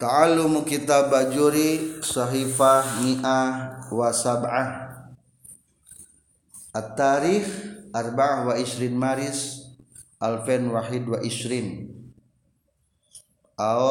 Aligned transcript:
Ta'alumu 0.00 0.64
kitab 0.64 1.12
bajuri 1.12 2.00
sahifah 2.00 3.04
mi'ah 3.04 3.84
wa 3.92 4.08
sab'ah. 4.08 4.68
At-tarikh 6.72 7.44
arba'ah 7.92 8.48
wa 8.48 8.56
isrin 8.56 8.96
maris 8.96 9.60
alfen 10.16 10.72
wahid 10.72 11.04
wa 11.04 11.20
isrin. 11.20 11.92
Aw 13.60 13.84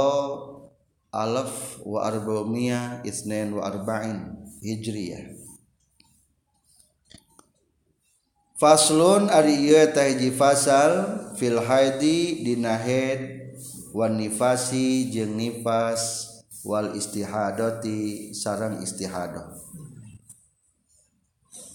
alaf 1.13 1.77
wa 1.85 2.01
arba'umiyah 2.01 3.05
isnin 3.05 3.53
wa 3.53 3.69
arba'in 3.69 4.33
hijriyah. 4.65 5.37
Faslun 8.57 9.29
ari 9.29 9.61
ieu 9.61 9.85
fasal 10.33 11.21
fil 11.37 11.61
haidi 11.61 12.41
dina 12.41 12.81
wan 13.95 14.17
nifasi 14.17 15.09
jeung 15.09 15.37
nifas 15.37 16.29
wal 16.63 16.93
istihadati 16.93 18.31
sarang 18.35 18.83
istihadah. 18.83 19.55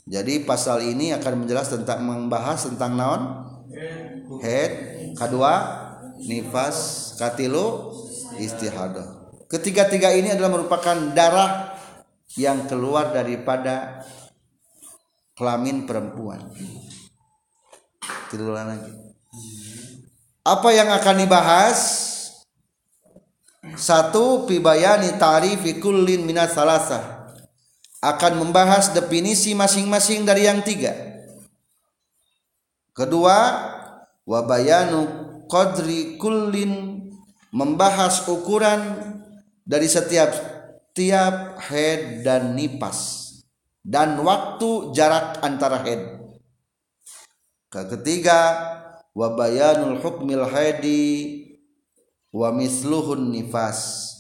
Jadi 0.05 0.45
pasal 0.45 0.85
ini 0.85 1.17
akan 1.17 1.45
menjelas 1.45 1.73
tentang 1.73 2.05
membahas 2.05 2.69
tentang 2.69 2.93
naon? 2.93 3.23
Head, 4.45 4.73
kedua 5.17 5.53
nifas, 6.21 7.13
katilu 7.17 7.97
istihadah. 8.37 9.25
Ketiga-tiga 9.49 10.13
ini 10.13 10.35
adalah 10.35 10.61
merupakan 10.61 10.97
darah 11.17 11.73
yang 12.37 12.69
keluar 12.69 13.17
daripada 13.17 14.05
kelamin 15.33 15.89
perempuan. 15.89 16.53
Tiduran 18.29 18.77
lagi. 18.77 18.93
Apa 20.45 20.77
yang 20.77 20.93
akan 20.93 21.25
dibahas? 21.25 21.81
Satu 23.81 24.45
pibayani 24.45 25.17
ta'rifi 25.17 25.81
kullin 25.81 26.29
minat 26.29 26.53
salasa 26.53 27.33
akan 28.05 28.45
membahas 28.45 28.93
definisi 28.93 29.57
masing-masing 29.57 30.29
dari 30.29 30.45
yang 30.45 30.61
tiga. 30.61 30.93
Kedua, 32.93 33.57
wabayanu 34.29 35.01
qadri 35.49 36.21
kullin 36.21 37.09
membahas 37.49 38.29
ukuran 38.29 39.01
dari 39.65 39.89
setiap 39.89 40.29
tiap 40.93 41.57
head 41.65 42.21
dan 42.21 42.53
nipas 42.53 43.33
dan 43.81 44.21
waktu 44.21 44.93
jarak 44.93 45.41
antara 45.41 45.81
head. 45.89 46.21
Ketiga, 47.73 48.41
wabayanul 49.15 50.03
hukmil 50.03 50.45
haidi 50.51 51.47
wa 52.35 52.51
misluhun 52.51 53.31
nifas 53.31 54.11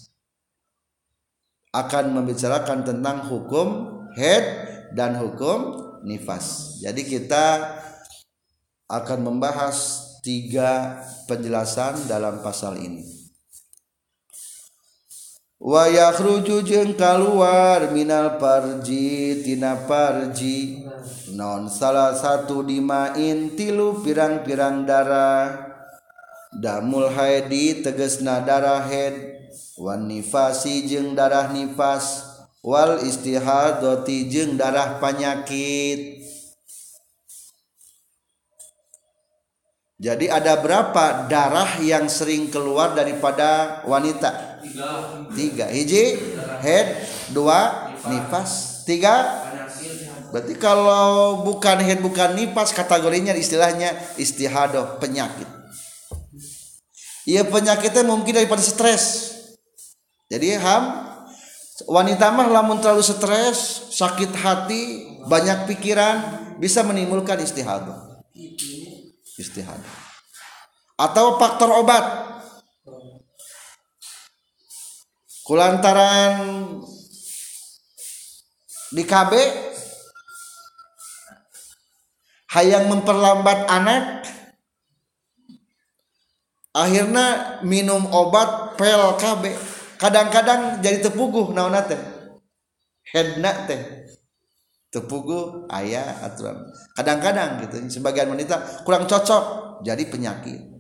akan 1.74 2.14
membicarakan 2.14 2.86
tentang 2.86 3.26
hukum 3.26 3.68
head 4.14 4.46
dan 4.94 5.18
hukum 5.18 5.74
nifas. 6.06 6.78
Jadi 6.78 7.02
kita 7.02 7.74
akan 8.86 9.26
membahas 9.26 10.06
tiga 10.22 11.02
penjelasan 11.26 12.06
dalam 12.06 12.38
pasal 12.46 12.78
ini. 12.78 13.13
Wa 15.64 15.88
yakhruju 15.88 16.60
jeung 16.60 16.92
keluar 16.92 17.88
minal 17.88 18.36
parji 18.36 19.40
tina 19.40 19.88
parji. 19.88 20.84
Non 21.32 21.72
salah 21.72 22.12
satu 22.12 22.60
dimain 22.60 23.56
tilu 23.56 24.04
pirang-pirang 24.04 24.84
darah 24.84 25.72
damul 26.52 27.08
haidi 27.08 27.80
tegesna 27.80 28.44
darah 28.44 28.84
head. 28.84 29.16
Wan 29.80 30.04
nifasi 30.04 30.84
jeung 30.84 31.16
darah 31.16 31.48
nifas. 31.48 32.36
Wal 32.60 33.00
istihadati 33.00 34.28
jeung 34.28 34.60
darah 34.60 35.00
penyakit. 35.00 36.28
Jadi 39.96 40.28
ada 40.28 40.60
berapa 40.60 41.24
darah 41.24 41.80
yang 41.80 42.12
sering 42.12 42.52
keluar 42.52 42.92
daripada 42.92 43.80
wanita 43.88 44.53
tiga 45.34 45.66
hiji 45.68 46.18
head 46.64 46.86
dua 47.32 47.92
nifas 48.08 48.82
tiga 48.88 49.44
berarti 50.32 50.54
kalau 50.56 51.44
bukan 51.46 51.78
head 51.84 52.00
bukan 52.00 52.34
nifas 52.36 52.72
kategorinya 52.74 53.36
istilahnya 53.36 53.94
istihadah 54.16 54.98
penyakit 54.98 55.46
Iya 57.24 57.48
penyakitnya 57.48 58.04
mungkin 58.04 58.36
daripada 58.36 58.60
stres. 58.60 59.32
Jadi 60.28 60.60
ham 60.60 61.08
wanita 61.88 62.28
mah 62.32 62.48
lamun 62.52 62.80
terlalu 62.84 63.00
stres, 63.00 63.88
sakit 63.96 64.30
hati, 64.36 64.82
banyak 65.24 65.64
pikiran 65.64 66.16
bisa 66.60 66.84
menimbulkan 66.84 67.40
istihadah. 67.40 68.20
Istihadah. 69.40 69.94
Atau 71.00 71.40
faktor 71.40 71.72
obat. 71.80 72.23
Kulantaran 75.44 76.40
di 78.96 79.04
KB 79.04 79.32
hayang 82.56 82.88
memperlambat 82.88 83.68
anak 83.68 84.24
akhirnya 86.72 87.60
minum 87.60 88.08
obat 88.08 88.80
pel 88.80 89.20
KB 89.20 89.52
kadang-kadang 90.00 90.80
jadi 90.80 91.04
tepuguh 91.04 91.52
naon 91.52 91.76
teh. 91.84 92.00
Headna 93.04 93.68
teh. 93.68 94.08
Tepuguh 94.88 95.68
ayah 95.76 96.24
aturan. 96.24 96.56
Kadang-kadang 96.96 97.60
gitu 97.68 97.84
sebagian 98.00 98.32
wanita 98.32 98.80
kurang 98.88 99.04
cocok 99.04 99.76
jadi 99.84 100.08
penyakit 100.08 100.73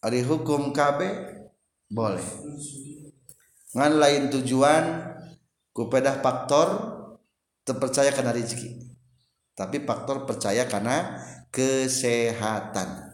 Ari 0.00 0.24
hukum 0.24 0.72
KB 0.72 1.00
boleh. 1.92 2.24
Ngan 3.76 3.92
lain 4.00 4.32
tujuan 4.32 5.12
kupedah 5.76 6.24
faktor 6.24 6.68
terpercaya 7.68 8.08
karena 8.08 8.32
rezeki. 8.32 8.80
Tapi 9.52 9.84
faktor 9.84 10.24
percaya 10.24 10.64
karena 10.64 11.20
kesehatan. 11.52 13.12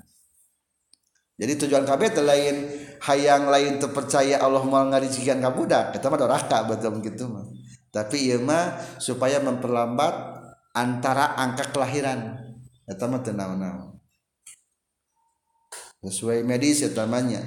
Jadi 1.37 1.53
tujuan 1.67 1.83
KB 1.83 2.23
lain 2.23 2.57
hayang 3.03 3.51
lain 3.51 3.83
terpercaya 3.83 4.39
Allah 4.39 4.63
mau 4.63 4.81
ngarijikan 4.87 5.43
kabudak 5.43 5.91
kita 5.91 6.07
mah 6.07 6.21
doraka 6.23 6.71
betul 6.71 7.03
begitu 7.03 7.27
mah. 7.27 7.51
Tapi 7.91 8.31
ieu 8.31 8.39
mah 8.39 8.79
supaya 9.03 9.43
memperlambat 9.43 10.15
antara 10.71 11.35
angka 11.35 11.75
kelahiran. 11.75 12.47
Eta 12.87 13.11
mah 13.11 13.27
naon 13.27 13.96
sesuai 16.05 16.45
medis 16.45 16.83
eta 16.85 17.07
nya 17.07 17.41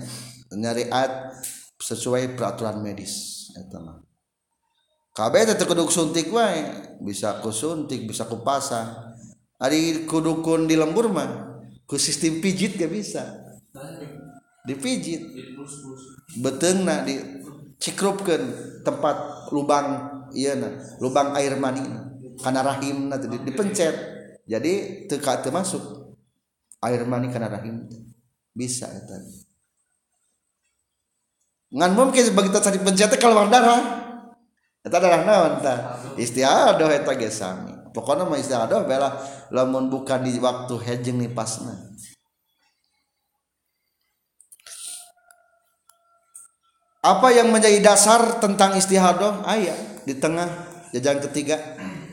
nyariat 0.54 1.36
sesuai 1.78 2.34
peraturan 2.34 2.82
medis 2.82 3.50
eta 3.58 3.78
mah 3.78 4.10
KB 5.20 5.34
teh 5.44 5.68
kudu 5.68 5.84
suntik 5.92 6.32
wae. 6.32 6.64
Bisa 7.04 7.44
ku 7.44 7.52
suntik 7.52 8.08
bisa 8.08 8.24
ku 8.24 8.40
pasang. 8.40 9.12
Kudukun 10.08 10.72
di 10.72 10.80
lembur 10.80 11.12
mah 11.12 11.60
ku 11.84 12.00
sistem 12.00 12.40
pijit 12.40 12.80
gak 12.80 12.88
bisa. 12.88 13.28
Dipijit. 14.64 15.22
Beteng 16.40 16.88
nak 16.88 17.04
di 17.04 17.20
cikrupkan 17.80 18.40
tempat 18.88 19.50
lubang 19.52 19.88
iya 20.36 20.56
nah 20.56 20.72
lubang 21.00 21.32
air 21.36 21.56
mani 21.60 21.84
karena 22.40 22.64
rahim 22.64 23.12
nanti 23.12 23.28
dipencet. 23.28 23.96
Jadi 24.48 25.06
teka 25.12 25.44
termasuk 25.44 26.16
air 26.80 27.04
mani 27.04 27.28
karena 27.28 27.52
rahim 27.52 27.92
bisa 28.60 28.92
itu 28.92 29.16
ngan 31.70 31.96
mungkin 31.96 32.34
bagi 32.36 32.50
kita 32.52 32.60
cari 32.66 32.80
pencetnya 32.82 33.18
keluar 33.22 33.46
darah. 33.46 33.78
Itu 34.82 34.90
darah 34.90 35.22
naon 35.22 35.62
tah? 35.62 36.02
Istiadoh 36.18 36.90
eta 36.90 37.14
ge 37.14 37.30
sami. 37.30 37.94
Pokoknya 37.94 38.26
mah 38.26 38.42
istiadoh 38.42 38.90
bela 38.90 39.22
lamun 39.54 39.86
bukan 39.94 40.26
di 40.26 40.34
waktu 40.42 40.74
hedging 40.82 41.22
nih 41.22 41.30
pasna 41.30 41.78
apa 47.00 47.32
yang 47.32 47.48
menjadi 47.48 47.80
dasar 47.80 48.44
tentang 48.44 48.76
istihadah 48.76 49.48
ayat 49.48 50.04
di 50.04 50.20
tengah 50.20 50.48
jajan 50.92 51.24
ketiga 51.32 51.56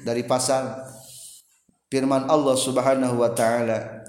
dari 0.07 0.23
pasal 0.23 0.79
firman 1.91 2.31
Allah 2.31 2.55
Subhanahu 2.55 3.19
wa 3.19 3.31
taala 3.35 4.06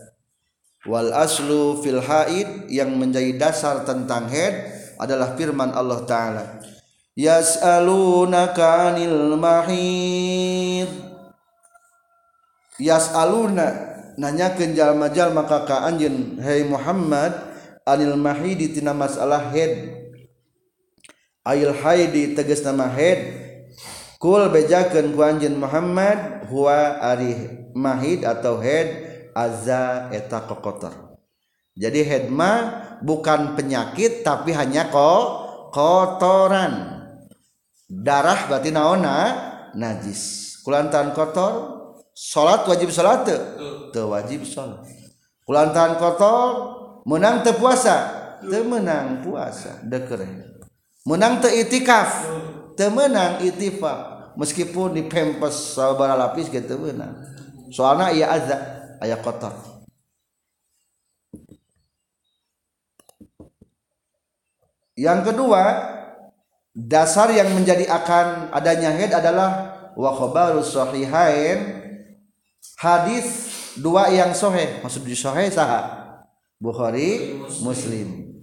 wal 0.87 1.11
aslu 1.11 1.83
fil 1.83 1.99
haid 1.99 2.71
yang 2.71 2.95
menjadi 2.95 3.35
dasar 3.35 3.83
tentang 3.83 4.31
head 4.31 4.71
adalah 4.97 5.35
firman 5.35 5.75
Allah 5.75 6.01
taala. 6.07 6.63
Yas'alunaka 7.13 8.89
'anil 8.89 9.35
mahid. 9.35 11.07
Yas 12.77 13.09
aluna 13.09 13.73
nanyakeun 14.21 14.77
jalma-jalma 14.77 15.49
ka 15.49 15.65
ka 15.65 15.89
anjeun 15.89 16.37
Hei 16.37 16.61
Muhammad 16.61 17.33
anil 17.89 18.13
mahidi 18.13 18.69
tina 18.69 18.93
masalah 18.93 19.49
head 19.49 19.97
ayil 21.41 21.73
haidi 21.73 22.37
tegas 22.37 22.61
nama 22.61 22.85
head 22.85 23.33
kul 24.21 24.53
bejakeun 24.53 25.17
ku 25.17 25.25
anjeun 25.25 25.57
Muhammad 25.57 26.45
huwa 26.53 27.01
ari 27.01 27.65
mahid 27.73 28.21
atau 28.21 28.61
head 28.61 29.16
azza 29.37 30.09
eta 30.09 30.41
kokotor. 30.49 31.21
Jadi 31.77 32.01
head 32.01 32.25
mah 32.33 32.97
bukan 33.05 33.53
penyakit 33.53 34.25
tapi 34.25 34.49
hanya 34.57 34.89
kok 34.89 35.25
kotoran. 35.69 37.05
Darah 37.85 38.49
berarti 38.49 38.73
naona 38.73 39.17
najis. 39.77 40.57
Kulantaran 40.65 41.13
kotor 41.13 41.53
salat 42.17 42.65
wajib 42.65 42.89
salat 42.89 43.29
teu. 43.93 44.09
Wajib 44.09 44.41
salat 44.41 44.81
kulantaran 45.45 46.01
kotor 46.01 46.45
menang 47.05 47.45
teu 47.45 47.53
puasa. 47.53 48.25
Teu 48.41 48.65
menang 48.65 49.21
puasa 49.21 49.81
deker 49.85 50.25
menang 51.05 51.37
teu 51.45 51.53
itikaf. 51.53 52.25
Teu 52.73 52.89
menang 52.89 53.41
itifak 53.45 54.33
meskipun 54.33 54.97
di 54.97 55.05
pempes 55.05 55.77
sabara 55.77 56.17
lapis 56.17 56.49
gitu 56.49 56.81
menang. 56.81 57.21
Soalnya 57.69 58.09
iya 58.13 58.27
azza 58.33 58.76
aya 59.01 59.17
kotor. 59.19 59.53
Yang 64.97 65.29
kedua, 65.29 65.63
dasar 66.73 67.29
yang 67.29 67.53
menjadi 67.53 67.85
akan 67.85 68.49
adanya 68.49 68.93
haid 68.97 69.13
adalah 69.13 69.77
wa 69.93 70.09
khabarus 70.13 70.73
sahihain 70.73 71.85
hadis 72.81 73.53
dua 73.77 74.09
yang 74.09 74.33
sahih. 74.33 74.81
Maksud 74.81 75.05
di 75.05 75.13
sahih 75.13 75.53
sah? 75.53 76.05
Bukhari 76.57 77.37
Muslim. 77.61 78.33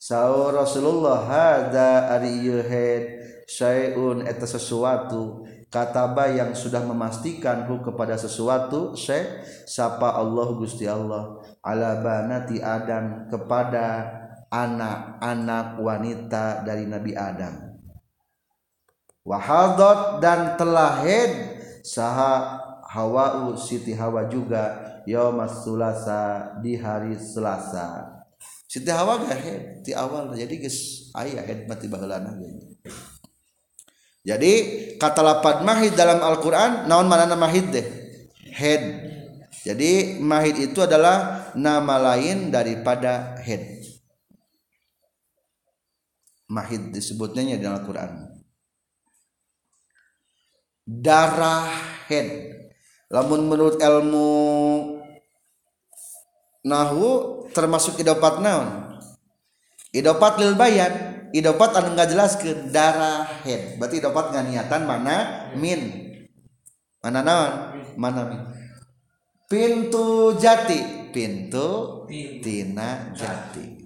Sahur 0.00 0.56
Rasulullah 0.56 1.20
hada 1.20 2.16
ari 2.16 2.48
haid 2.48 3.04
syai'un 3.44 4.24
eta 4.24 4.48
sesuatu 4.48 5.44
kataba 5.70 6.26
yang 6.26 6.50
sudah 6.52 6.82
memastikan 6.82 7.64
hu 7.70 7.78
kepada 7.80 8.18
sesuatu 8.18 8.98
syai 8.98 9.46
sapa 9.64 10.18
Allah 10.18 10.48
Gusti 10.58 10.84
Allah 10.90 11.38
ala 11.62 12.02
banati 12.02 12.58
Adam 12.58 13.30
kepada 13.30 14.18
anak-anak 14.50 15.78
wanita 15.78 16.66
dari 16.66 16.90
Nabi 16.90 17.14
Adam. 17.14 17.70
Wahadot 19.22 20.18
dan 20.18 20.58
telah 20.58 21.06
head 21.06 21.62
saha 21.86 22.58
Hawa 22.90 23.46
Siti 23.54 23.94
Hawa 23.94 24.26
juga 24.26 24.74
yaumas 25.06 25.62
sulasa 25.62 26.50
di 26.58 26.74
hari 26.74 27.14
Selasa. 27.14 28.10
Siti 28.66 28.90
Hawa 28.90 29.22
gak 29.22 29.38
head 29.38 29.62
di 29.86 29.94
awal. 29.94 30.34
Jadi 30.34 30.58
guys 30.58 31.10
ayah 31.14 31.46
head 31.46 31.70
mati 31.70 31.86
baheulana 31.86 32.34
jadi 34.20 34.52
kata 35.00 35.24
lapad 35.24 35.64
mahid 35.64 35.96
dalam 35.96 36.20
Al-Quran 36.20 36.84
naon 36.84 37.08
mana 37.08 37.24
nama 37.24 37.48
mahid 37.48 37.72
deh? 37.72 37.86
Head. 38.52 38.82
Jadi 39.64 40.20
mahid 40.20 40.60
itu 40.60 40.84
adalah 40.84 41.48
nama 41.56 41.96
lain 42.12 42.52
daripada 42.52 43.40
head. 43.40 43.80
Mahid 46.52 46.92
disebutnya 46.92 47.56
di 47.56 47.64
Al-Quran. 47.64 48.28
Darah 50.84 51.70
head. 52.12 52.60
Lamun 53.08 53.48
menurut 53.48 53.80
ilmu 53.80 54.30
nahu 56.60 57.08
termasuk 57.56 57.96
idopat 57.96 58.44
naon? 58.44 59.00
Idopat 59.96 60.38
lil 60.38 60.54
bayan 60.54 61.19
idopat 61.30 61.70
anu 61.78 61.94
ke 61.94 62.70
darah 62.70 63.26
head. 63.46 63.78
Berarti 63.78 64.02
idopat 64.02 64.34
nggak 64.34 64.44
niatan 64.50 64.82
mana 64.86 65.16
min. 65.56 65.80
Mana 67.00 67.20
naon? 67.24 67.52
Mana 67.96 68.22
min? 68.28 68.40
Pintu 69.48 70.36
jati. 70.36 71.10
Pintu 71.10 72.06
tina 72.38 73.10
jati. 73.16 73.82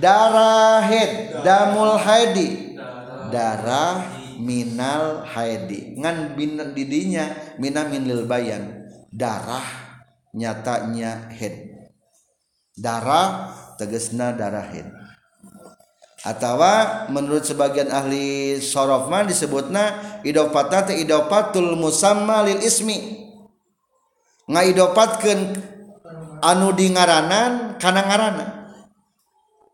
Darah 0.00 0.80
head. 0.84 1.42
Damul 1.44 2.00
haidi. 2.00 2.78
Darah 3.28 4.08
minal 4.40 5.26
haidi. 5.28 5.98
Ngan 6.00 6.38
bin 6.38 6.56
didinya 6.72 7.28
mina 7.60 7.84
minil 7.88 8.24
bayan. 8.24 8.88
Darah 9.12 9.64
nyatanya 10.32 11.28
head. 11.28 11.68
Darah 12.72 13.52
tegesna 13.76 14.32
darah 14.32 14.64
head 14.64 15.01
Atawa 16.22 17.10
menurut 17.10 17.42
sebagian 17.42 17.90
ahli 17.90 18.62
sorofman 18.62 19.26
disebutna 19.26 19.98
idopatna 20.22 20.86
teh 20.86 21.02
idopatul 21.02 21.74
musamma 21.74 22.46
lil 22.46 22.62
ismi. 22.62 23.26
Ngaidopatkeun 24.46 25.40
anu 26.38 26.70
di 26.78 26.94
ngaranan 26.94 27.74
kana 27.82 28.06
ngaranan. 28.06 28.50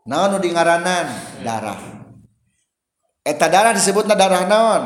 naon 0.09 0.25
anu 0.33 0.37
di 0.41 0.49
ngaranan 0.49 1.06
darah. 1.45 1.81
Eta 3.21 3.45
darah 3.53 3.77
disebutna 3.77 4.17
darah 4.17 4.49
naon? 4.49 4.83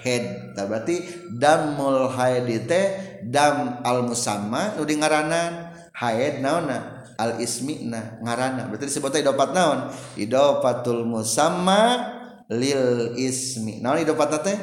Head. 0.00 0.56
Berarti 0.56 1.04
damul 1.36 2.08
haid 2.16 2.48
teh 2.64 2.86
dam 3.28 3.84
al 3.84 4.08
musamma 4.08 4.72
nu 4.80 4.88
di 4.88 4.96
ngaranan 4.96 5.68
haid 5.92 6.40
naonna? 6.40 6.97
Al 7.18 7.42
ismina 7.42 8.22
ngarana. 8.22 8.70
Berarti 8.70 8.86
disebutnya 8.86 9.26
idopat 9.26 9.50
naon? 9.50 9.90
Idopatul 10.14 11.02
musamma 11.02 12.14
lil 12.46 13.18
ismi. 13.18 13.82
Naon 13.82 14.06
idopat 14.06 14.38
teh 14.46 14.58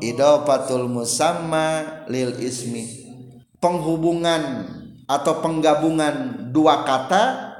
idopatul 0.00 0.88
musamma 0.88 2.02
lil 2.08 2.40
ismi. 2.40 3.04
Penghubungan 3.60 4.64
atau 5.04 5.44
penggabungan 5.44 6.48
dua 6.48 6.88
kata 6.88 7.52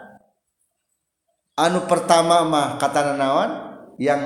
anu 1.61 1.85
pertama 1.85 2.43
mah 2.49 2.81
kata 2.81 3.15
naon? 3.15 3.51
Yang 3.95 4.23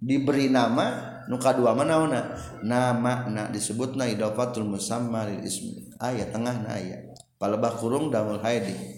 diberi 0.00 0.48
nama 0.48 1.20
nuka 1.28 1.52
dua 1.52 1.76
mana 1.76 2.00
mana 2.00 2.20
nama 2.64 3.28
na 3.28 3.42
disebut 3.52 3.98
na 3.98 4.08
idofatul 4.08 4.64
musamma 4.64 5.26
lil 5.26 5.42
ismi. 5.42 5.90
Ayat 5.98 6.30
tengah 6.30 6.54
na 6.62 6.78
ayat. 6.78 7.18
Palebah 7.38 7.78
kurung 7.78 8.10
damul 8.10 8.42
haidi 8.42 8.97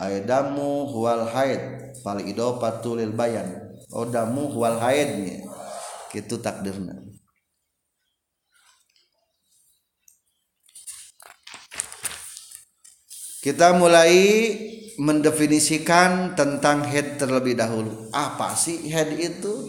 ayat 0.00 0.26
damu 0.26 0.90
huwal 0.90 1.28
haid 1.30 1.94
pal 2.02 2.18
idofatul 2.18 2.98
lil 2.98 3.14
bayan 3.14 3.74
oh 3.94 4.06
damu 4.08 4.50
huwal 4.50 4.78
haidnya 4.82 5.44
itu 6.14 6.38
takdirna 6.38 6.94
kita 13.44 13.76
mulai 13.76 14.14
mendefinisikan 14.98 16.38
tentang 16.38 16.86
head 16.86 17.18
terlebih 17.18 17.58
dahulu. 17.58 18.08
Apa 18.14 18.54
sih 18.54 18.88
head 18.88 19.10
itu? 19.18 19.68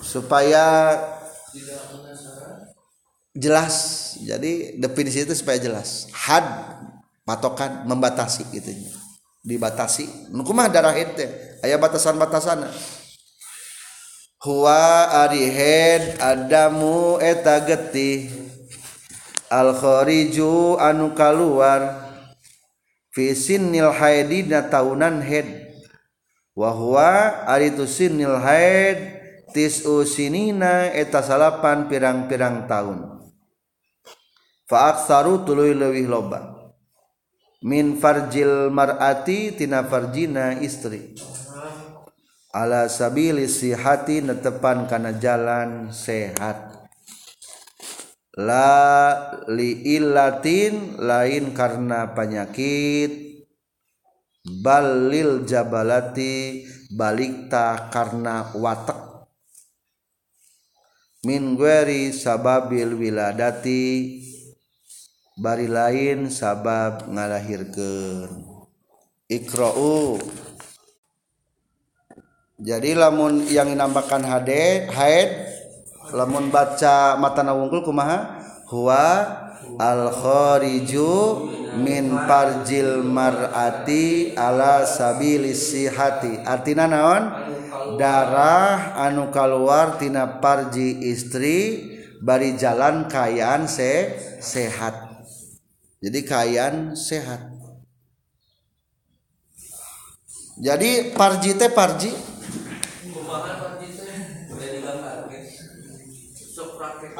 Supaya 0.00 0.96
jelas. 3.36 3.74
Jadi 4.20 4.80
definisi 4.80 5.22
itu 5.22 5.34
supaya 5.36 5.60
jelas. 5.60 6.10
Had 6.10 6.44
patokan 7.24 7.86
membatasi 7.86 8.48
itunya 8.52 8.92
dibatasi. 9.40 10.32
Nukumah 10.32 10.68
darah 10.68 10.92
ente 10.96 11.56
ayah 11.64 11.80
batasan 11.80 12.20
batasana 12.20 12.68
huwa 14.44 15.08
arihed 15.26 16.20
adamu 16.20 17.20
eta 17.20 17.64
getih. 17.64 18.30
Al 19.50 19.74
khariju 19.74 20.78
anu 20.78 21.10
kaluar. 21.16 22.06
Fi 23.10 23.34
sinnil 23.34 23.90
haidi 23.90 24.46
na 24.46 24.62
taunan 24.70 25.18
head. 25.18 25.74
Wa 26.54 26.70
huwa 26.70 27.42
aritu 27.50 27.88
sinnil 27.88 28.38
haid. 28.38 29.18
Tis'u 29.50 30.06
sinina 30.06 30.94
eta 30.94 31.26
salapan 31.26 31.90
pirang-pirang 31.90 32.70
tahun 32.70 33.18
fa 34.70 34.94
aktsaru 34.94 35.42
tuluy 35.42 35.74
leuwih 35.74 36.06
loba. 36.06 36.59
Min 37.60 38.00
farjil 38.00 38.72
mar'ati 38.72 39.52
tina 39.56 39.84
farjina 39.84 40.56
istri. 40.60 41.16
Ala 42.50 42.90
sabili 42.90 43.46
sihati 43.46 44.24
netepan 44.24 44.90
kana 44.90 45.14
jalan 45.14 45.94
sehat. 45.94 46.72
La 48.40 49.14
li 49.46 49.86
illatin 49.94 50.98
lain 50.98 51.54
karena 51.54 52.10
penyakit. 52.10 53.30
Balil 54.40 55.44
jabalati 55.44 56.64
balikta 56.96 57.92
karena 57.92 58.50
watak. 58.56 59.28
Min 61.28 61.60
gueri 61.60 62.16
sababil 62.16 62.96
wiladati 62.96 64.19
bari 65.40 65.64
lain 65.72 66.28
sabab 66.28 67.08
ngalahirkeun. 67.08 68.44
Ikra'u 69.24 70.20
jadi 72.60 72.92
lamun 72.92 73.48
yang 73.48 73.72
nambahkan 73.72 74.20
hade 74.20 74.92
haid 74.92 75.30
lamun 76.12 76.52
baca 76.52 77.16
mata 77.16 77.40
nawungkul 77.40 77.80
kumaha? 77.80 78.36
Huwa 78.68 79.06
al 79.80 80.12
khariju 80.12 81.48
min 81.80 82.12
parjil 82.28 83.00
mar'ati 83.00 84.36
ala 84.36 84.84
sabilis 84.84 85.72
sihati 85.72 86.44
artina 86.44 86.84
naon? 86.84 87.32
Darah 87.96 88.92
anu 89.08 89.32
keluar 89.32 89.96
tina 89.96 90.36
parji 90.36 91.00
istri 91.08 91.88
bari 92.20 92.60
jalan 92.60 93.08
kayaan 93.08 93.64
se 93.64 94.20
sehat. 94.44 95.09
Jadi 96.00 96.20
kayaan 96.24 96.96
sehat. 96.96 97.52
Jadi 100.60 101.12
parji 101.12 101.52
teh 101.56 101.68
parji? 101.68 102.08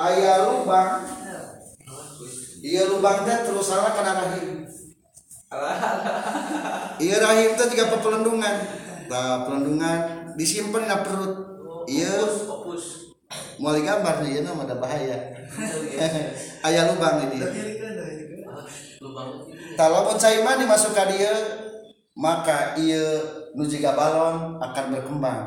Ayah 0.01 0.37
lubang. 0.49 0.93
Iya. 2.65 2.83
Lubang 2.89 3.29
teh 3.29 3.37
terus 3.45 3.69
salah 3.69 3.93
kena 3.93 4.13
rahim. 4.17 4.65
Iya 7.01 7.17
rahim 7.21 7.51
teh 7.61 7.67
juga 7.69 8.01
pelendungan. 8.01 8.55
Nah 9.13 9.45
pelendungan 9.45 9.99
disimpan 10.41 10.89
di 10.89 10.97
perut. 11.05 11.33
Iya. 11.85 12.17
mau 13.61 13.77
gambar 13.77 14.25
nih 14.25 14.41
ya 14.41 14.41
nama 14.41 14.65
ada 14.65 14.77
bahaya. 14.81 15.17
Ayah 16.67 16.83
lubang 16.91 17.29
ini 17.29 17.45
kalau 19.75 20.01
pun 20.11 20.17
caiman 20.21 20.61
dimasukkan 20.61 21.09
dia 21.15 21.35
maka 22.19 22.77
ia 22.77 23.05
nujiga 23.57 23.97
balon 23.97 24.61
akan 24.61 24.85
berkembang. 24.93 25.43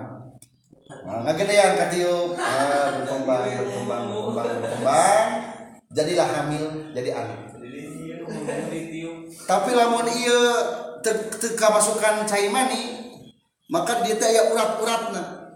Nah, 1.03 1.19
ngegedean 1.27 1.75
katiup 1.75 2.37
ah, 2.37 3.01
berkembang 3.01 3.43
berkembang 3.61 4.03
berkembang 4.09 4.57
berkembang. 4.61 5.27
Jadilah 5.93 6.27
hamil 6.27 6.65
jadi 6.97 7.09
anak. 7.13 7.39
Tapi 9.43 9.69
lamun 9.75 10.07
ia 10.09 10.41
teka 11.03 11.67
masukan 11.69 12.23
caimani 12.23 13.03
maka 13.67 14.05
dia 14.05 14.15
teh 14.15 14.27
aya 14.29 14.53
urat-uratna 14.53 15.53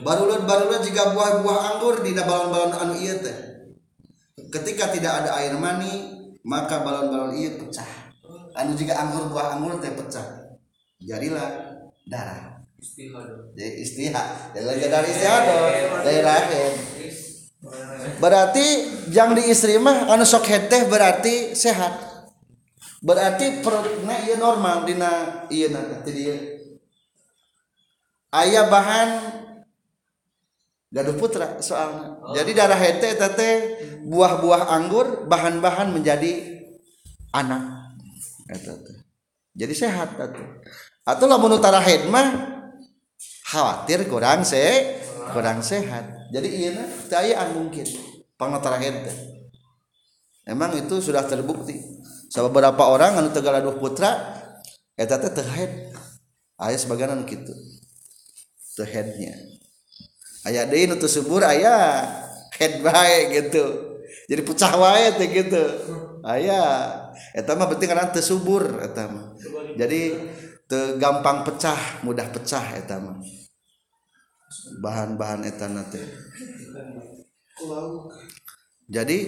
barulah 0.00 0.44
barulah 0.44 0.80
jika 0.80 1.12
buah-buah 1.12 1.76
anggur 1.76 2.00
di 2.00 2.16
balon-balon 2.16 2.72
anu 2.72 2.94
iya 2.96 3.14
teh. 3.20 3.36
Ketika 4.36 4.92
tidak 4.92 5.24
ada 5.24 5.30
air 5.42 5.56
mani 5.56 6.15
maka 6.46 6.86
balon-balon 6.86 7.34
ia 7.34 7.58
pecah. 7.58 8.06
Anu 8.54 8.78
jika 8.78 8.94
anggur 8.94 9.28
buah 9.34 9.58
anggur 9.58 9.82
teh 9.82 9.90
pecah. 9.90 10.54
Jadilah 11.02 11.82
darah. 12.06 12.62
Jadi 13.56 13.72
istihad 13.82 14.52
jadi 14.52 14.86
dari 14.86 15.08
istihad 15.08 15.42
dari 16.04 16.20
rahim 16.20 16.72
berarti 18.20 18.66
yang 19.10 19.32
di 19.32 19.48
istri 19.48 19.80
mah 19.80 20.06
anu 20.12 20.22
sok 20.22 20.46
teh 20.70 20.86
berarti 20.86 21.56
sehat. 21.56 22.04
Berarti 23.00 23.60
perutnya 23.60 24.16
iya 24.24 24.36
normal 24.40 24.88
dina 24.88 25.44
iya 25.52 25.72
nanti 25.72 26.10
dia 26.10 26.36
ayah 28.34 28.66
bahan 28.66 29.08
gaduh 30.96 31.16
putra 31.20 31.60
soalnya. 31.60 32.16
Oh. 32.24 32.32
jadi 32.32 32.50
darah 32.56 32.80
hete 32.80 33.20
tete 33.20 33.50
buah-buah 34.08 34.72
anggur 34.72 35.28
bahan-bahan 35.28 35.92
menjadi 35.92 36.64
anak. 37.36 37.92
Jadi 39.52 39.74
sehat 39.76 40.16
tete. 40.16 40.40
Atau 41.04 41.28
lamun 41.28 41.60
utara 41.60 41.84
head 41.84 42.08
mah 42.08 42.56
khawatir 43.52 44.08
kurang 44.08 44.48
se 44.48 44.96
kurang 45.36 45.60
sehat. 45.60 46.32
Jadi 46.32 46.48
iya 46.48 46.80
an 47.44 47.52
mungkin 47.52 47.84
pangutara 48.40 48.80
head 48.80 49.04
emang 50.48 50.72
itu 50.80 50.96
sudah 51.04 51.28
terbukti. 51.28 51.76
So, 52.26 52.48
beberapa 52.50 52.90
orang 52.90 53.20
anu 53.22 53.30
tegal 53.30 53.54
aduh 53.54 53.78
putra 53.78 54.16
eta 54.96 55.20
teh 55.20 55.30
teu 55.30 55.44
head. 55.44 55.92
Aya 56.56 56.80
sebagian 56.80 57.12
anu 57.12 57.28
kitu 60.46 60.62
teu 60.62 60.62
headnya 60.62 60.62
aya 60.62 60.62
deui 60.70 60.84
nu 60.86 60.96
subur 61.10 61.42
aya 61.42 61.76
head 62.54 62.78
bae 62.82 63.34
gitu. 63.34 63.64
Jadi 64.26 64.42
pecah 64.42 64.72
wae 64.78 65.06
teh 65.18 65.28
gitu. 65.30 65.64
Aya 66.26 66.62
eta 67.34 67.54
mah 67.54 67.70
penting 67.70 67.90
karena 67.90 68.10
teu 68.14 68.22
subur 68.22 68.82
eta 68.82 69.10
mah. 69.10 69.34
Jadi 69.74 70.14
gampang 70.98 71.46
pecah 71.46 72.02
mudah 72.02 72.26
pecah 72.30 72.74
etama 72.74 73.22
bahan-bahan 74.82 75.46
etan 75.46 75.78
teh. 75.90 76.06
Jadi 78.86 79.18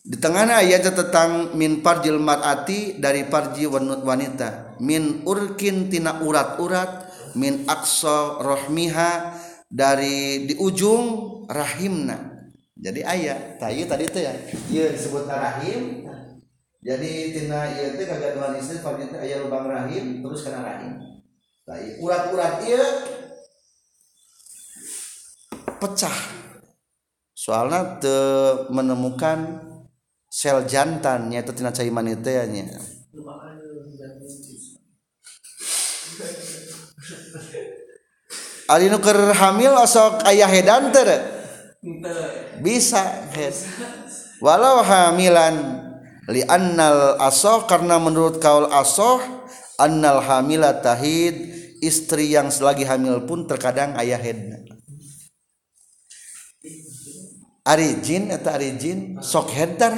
di 0.00 0.16
tengah 0.16 0.48
ayat 0.48 0.88
tentang 0.96 1.52
min 1.52 1.84
parjil 1.84 2.16
mar'ati 2.16 2.96
dari 2.96 3.28
parji 3.28 3.68
wanita. 3.68 4.80
Min 4.80 5.20
urkin 5.28 5.92
tina 5.92 6.24
urat-urat 6.24 7.12
min 7.36 7.68
aksa 7.68 8.40
rohmiha 8.40 9.36
dari 9.70 10.50
di 10.50 10.54
ujung 10.58 11.46
rahimna. 11.46 12.50
Jadi 12.74 13.06
ayat 13.06 13.62
tayu 13.62 13.86
tadi 13.86 14.10
itu 14.10 14.18
ya. 14.18 14.34
Iya 14.66 14.86
disebut 14.90 15.30
rahim. 15.30 16.10
Jadi 16.80 17.36
tina 17.36 17.70
ieu 17.76 17.94
teh 17.94 18.08
kagaduhan 18.08 18.56
istri 18.58 18.82
pagi 18.82 19.06
teh 19.06 19.20
aya 19.20 19.46
lubang 19.46 19.70
rahim 19.70 20.24
terus 20.24 20.42
kena 20.42 20.64
rahim. 20.64 20.98
Tah 21.62 21.78
urat-urat 22.02 22.66
ieu 22.66 22.84
pecah. 25.78 26.18
Soalnya 27.36 28.00
te 28.02 28.18
menemukan 28.74 29.60
sel 30.26 30.64
jantan 30.66 31.30
itu 31.30 31.52
tina 31.52 31.70
caiman 31.70 32.10
itu 32.10 32.32
ya 38.70 38.78
nya 38.78 38.78
Ari 38.78 38.86
nu 38.86 38.98
keur 39.02 39.34
hamil 39.34 39.74
asok 39.74 40.22
aya 40.22 40.46
hedan 40.46 40.94
teu 40.94 41.06
bisa 42.62 43.02
head 43.34 43.56
walau 44.38 44.84
hamilan 44.84 45.82
li 46.30 46.44
annal 46.46 47.18
asoh 47.18 47.66
karena 47.66 47.98
menurut 47.98 48.38
kaul 48.38 48.70
asoh 48.70 49.18
annal 49.80 50.22
hamila 50.22 50.76
tahid 50.78 51.50
istri 51.82 52.30
yang 52.30 52.52
selagi 52.52 52.84
hamil 52.86 53.24
pun 53.24 53.48
terkadang 53.48 53.96
ayah 53.98 54.20
headna 54.20 54.60
ari 57.64 57.98
jin 58.04 58.28
atau 58.28 58.50
ari 58.52 58.76
jin 58.76 59.18
sok 59.24 59.50
hedan 59.56 59.96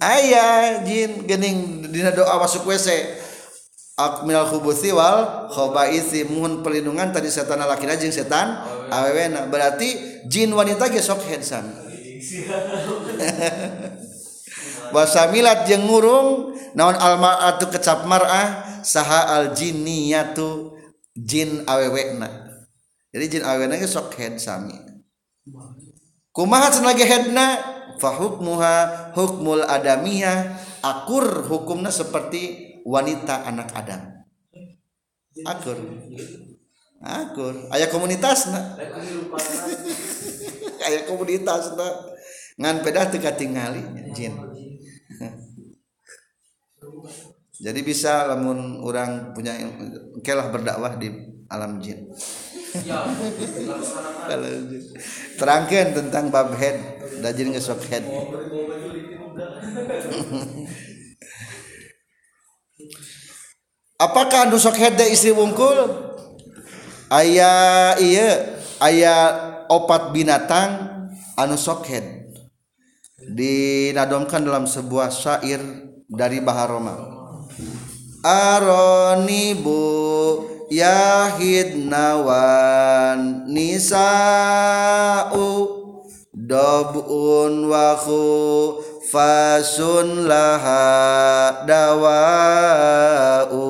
ayah 0.00 0.80
jin 0.82 1.28
gening 1.28 1.86
dina 1.92 2.10
doa 2.10 2.40
masuk 2.40 2.64
WC 2.64 3.19
minal 4.24 4.48
khubuthi 4.48 4.92
wal 4.92 5.48
khobaisi 5.50 6.24
mohon 6.28 6.64
perlindungan 6.64 7.12
tadi 7.12 7.28
setan 7.28 7.60
laki 7.60 7.86
jeung 7.98 8.14
setan. 8.14 8.56
Awewena. 8.90 9.46
Berarti 9.46 10.22
jin 10.26 10.52
wanita 10.52 10.90
ge 10.90 11.00
sok 11.00 11.22
head 11.26 11.40
wasamilat 14.94 15.64
jeung 15.64 15.88
ngurung. 15.88 16.52
Naon 16.70 16.94
almar'atu 16.94 17.66
kecap 17.66 18.06
mar'ah? 18.06 18.82
Saha 18.86 19.34
al 19.38 19.56
jinniyatu. 19.56 20.76
Jin 21.14 21.66
awewena. 21.66 22.28
Jadi 23.10 23.38
jin 23.38 23.42
awewena 23.42 23.80
ge 23.80 23.90
sok 23.90 24.14
head 24.18 24.38
sami 24.38 24.90
kumaha 26.30 26.70
cenah 26.70 26.94
ge 26.94 27.04
headna 27.04 27.46
fa 27.98 28.14
hukmuha 28.14 28.74
hukmul 29.18 29.66
adamiyah. 29.66 30.70
Akur 30.80 31.44
hukumna 31.44 31.92
seperti 31.92 32.69
wanita 32.84 33.46
anak 33.46 33.72
Adam. 33.76 34.00
Akur. 35.46 35.78
Akur. 37.00 37.54
Aya 37.72 37.88
komunitasna 37.88 38.76
aya 40.86 41.00
komunitasna 41.08 41.88
ngan 42.60 42.84
pedah 42.84 43.08
teu 43.08 43.22
katingali 43.22 43.80
jin. 44.12 44.36
Jadi 47.64 47.80
bisa 47.84 48.26
lamun 48.28 48.80
orang 48.84 49.32
punya 49.36 49.52
kelah 50.24 50.48
berdakwah 50.52 50.96
di 50.96 51.10
alam 51.48 51.80
jin. 51.80 52.08
Terangkan 55.40 55.94
tentang 55.96 56.30
bab 56.32 56.54
head. 56.56 56.76
Dan 57.20 57.36
jin 57.36 57.52
ngesok 57.52 57.84
head 57.92 58.00
apakah 63.96 64.48
anu 64.48 64.56
sok 64.60 64.76
head 64.76 64.96
istri 65.08 65.32
wungkul? 65.34 66.08
Ayah 67.10 67.98
iya. 67.98 68.60
Ayah 68.80 69.20
opat 69.68 70.14
binatang 70.14 70.88
anu 71.36 71.56
sok 71.58 71.86
head. 71.90 72.06
Dinadomkan 73.20 74.40
dalam 74.42 74.64
sebuah 74.64 75.12
syair 75.12 75.60
dari 76.08 76.40
Baharoma 76.42 77.20
aronibu 78.20 79.80
yahid 80.68 81.88
nawan 81.88 83.48
nisa'u 83.48 84.20
dobun 86.36 87.64
wahu 87.72 88.76
fasun 89.10 90.30
laha 90.30 91.66
dawa'u. 91.66 93.66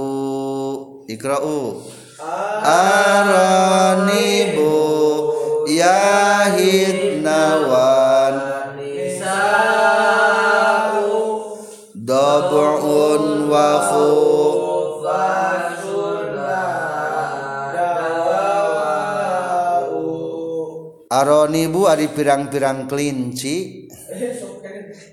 Ikra'u. 1.09 1.80
Aronibu 2.61 4.68
yahid 5.64 7.25
nawan. 7.25 8.52
Dobun 12.11 13.47
wahu 13.47 14.39
Aronibu 21.11 21.90
ari 21.90 22.07
pirang-pirang 22.07 22.87
kelinci. 22.87 23.90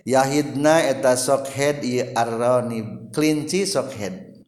Yahidna 0.05 0.85
eta 0.85 1.17
sokhead 1.17 1.81
i 1.81 2.13
aroni. 2.13 3.09
Kelinci 3.09 3.65
sokhead 3.65 4.45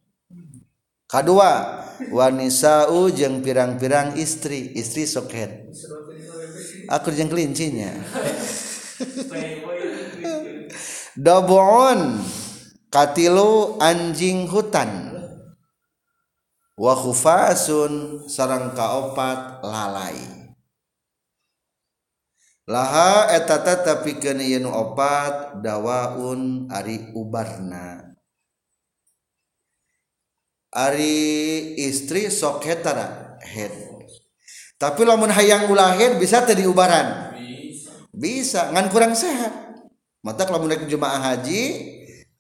kedua 1.10 1.82
wanisau 2.14 3.10
jeung 3.10 3.42
pirang-pirang 3.42 4.14
istri. 4.22 4.78
Istri 4.78 5.10
sokhead 5.10 5.74
aku 6.86 7.10
jeung 7.18 7.34
kelincinya. 7.34 7.98
Dobon 11.26 12.22
katilu 12.94 13.82
anjing 13.82 14.46
hutan. 14.46 15.18
Wa 16.78 16.94
khufasun 16.94 18.24
sarang 18.30 18.72
kaopat 18.78 19.66
lalai 19.66 20.39
laha 22.70 23.34
etata 23.34 23.82
tapi 23.82 24.22
kena 24.22 24.46
yenu 24.46 24.70
opat 24.70 25.58
dawaun 25.66 26.70
ari 26.70 27.10
ubarna. 27.18 28.14
Ari 30.70 31.18
istri 31.82 32.30
sok 32.30 32.62
hetara 32.62 33.42
head 33.42 33.74
tapi 34.78 35.02
lamun 35.02 35.34
hayang 35.34 35.66
ulahir 35.66 36.22
bisa 36.22 36.46
tadi 36.46 36.64
ubaran 36.70 37.34
bisa 38.14 38.70
ngan 38.70 38.94
kurang 38.94 39.18
sehat. 39.18 39.82
Mata 40.22 40.46
lamun 40.46 40.70
naik 40.70 40.86
jemaah 40.86 41.34
haji 41.34 41.90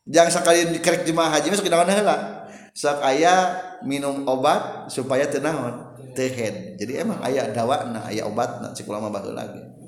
jangan 0.05 0.29
sekali 0.29 0.77
dikerek 0.77 1.09
jemaah 1.09 1.33
haji 1.33 1.49
masuk 1.49 1.65
kenaon 1.65 1.89
heula. 1.89 2.45
Sok 2.77 3.01
aya 3.01 3.57
minum 3.81 4.29
obat 4.29 4.93
supaya 4.93 5.25
tenang 5.25 5.89
tehen 6.13 6.77
jadi 6.77 7.01
emang 7.01 7.17
ayah 7.25 7.49
dawa 7.49 7.89
ayah 8.13 8.29
obat 8.29 8.61
na 8.61 8.75
cek 8.75 8.85
lama 8.85 9.09
baru 9.09 9.33
lagi 9.33 9.78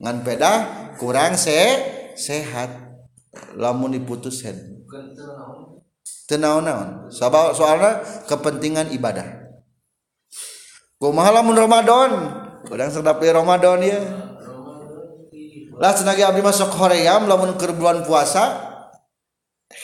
ngan 0.00 0.16
peda 0.26 0.52
kurang 0.96 1.34
se 1.38 1.58
sehat. 2.16 2.84
Lamun 3.56 3.92
diputus 3.92 4.40
head 4.48 4.56
tenaon-naon 6.26 7.08
sabab 7.10 7.54
soalnya 7.54 8.02
kepentingan 8.26 8.90
ibadah. 8.94 9.46
Kumaha 10.98 11.30
lamun 11.30 11.54
Ramadan? 11.54 12.10
Kadang 12.66 12.90
sedap 12.90 13.22
di 13.22 13.30
Ramadan 13.30 13.78
ya. 13.84 14.00
Lah 15.76 15.92
senagi 15.92 16.24
abdi 16.24 16.40
masuk 16.42 16.72
hoream 16.80 17.28
lamun 17.30 17.54
keur 17.60 17.76
bulan 17.76 18.02
puasa 18.02 18.64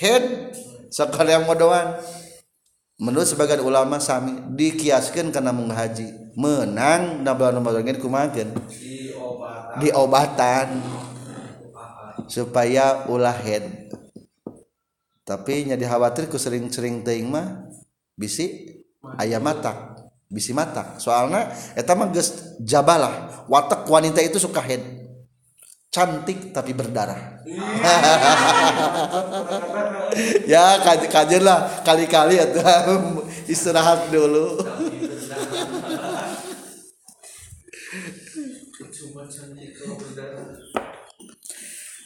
head 0.01 0.57
sakalian 0.89 1.45
modoan 1.45 2.01
menurut 2.97 3.29
sebagian 3.29 3.61
ulama 3.61 4.01
sami 4.01 4.35
dikiaskan 4.57 5.31
karena 5.31 5.55
menghaji. 5.55 6.11
Menang 6.33 7.21
na 7.21 7.37
bulan 7.37 7.61
Ramadan 7.61 8.01
kumaha 8.01 8.33
diobatan. 9.81 10.83
Supaya 12.29 13.09
ulah 13.13 13.37
head. 13.37 13.93
Tapi 15.23 15.69
nya 15.69 15.77
dikhawatirku 15.77 16.35
sering-sering 16.41 17.05
teing 17.07 17.31
mah 17.31 17.69
bisi 18.17 18.73
ayam 19.21 19.45
matak 19.45 19.93
bisi 20.33 20.57
matak. 20.57 20.97
Soalnya 20.97 21.53
eta 21.77 21.93
mah 21.93 22.09
geus 22.09 22.57
jabalah 22.65 23.45
watak 23.53 23.85
wanita 23.85 24.25
itu 24.25 24.41
suka 24.41 24.65
head. 24.65 24.81
Cantik 25.93 26.57
tapi 26.57 26.73
berdarah. 26.73 27.21
Ya 30.45 30.77
kajian 30.85 31.41
lah 31.41 31.81
kali-kali 31.81 32.37
ya 32.37 32.45
istirahat 33.53 34.13
dulu 34.13 34.61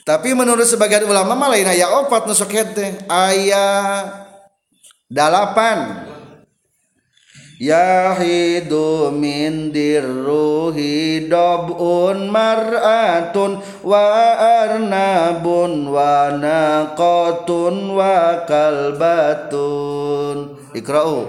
tapi 0.06 0.38
menurut 0.38 0.62
sebagian 0.62 1.02
ulama 1.02 1.34
mah 1.34 1.50
lain 1.50 1.66
aya 1.66 1.90
opat 1.98 2.30
nusuk 2.30 2.54
teh. 2.54 2.94
Aya 3.10 4.06
dalapan. 5.10 6.06
Yahidu 7.58 9.10
min 9.10 9.74
dirruhi 9.74 11.26
dobun 11.26 12.30
mar'atun 12.30 13.58
wa 13.82 14.04
arnabun 14.62 15.90
wa 15.90 16.30
naqatun 16.38 17.98
wa 17.98 18.46
kalbatun. 18.46 20.38
Ikra'u 20.70 21.26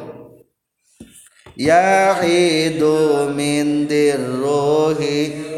Yahidu 1.57 3.33
min 3.33 3.89
dirruhi 3.89 5.56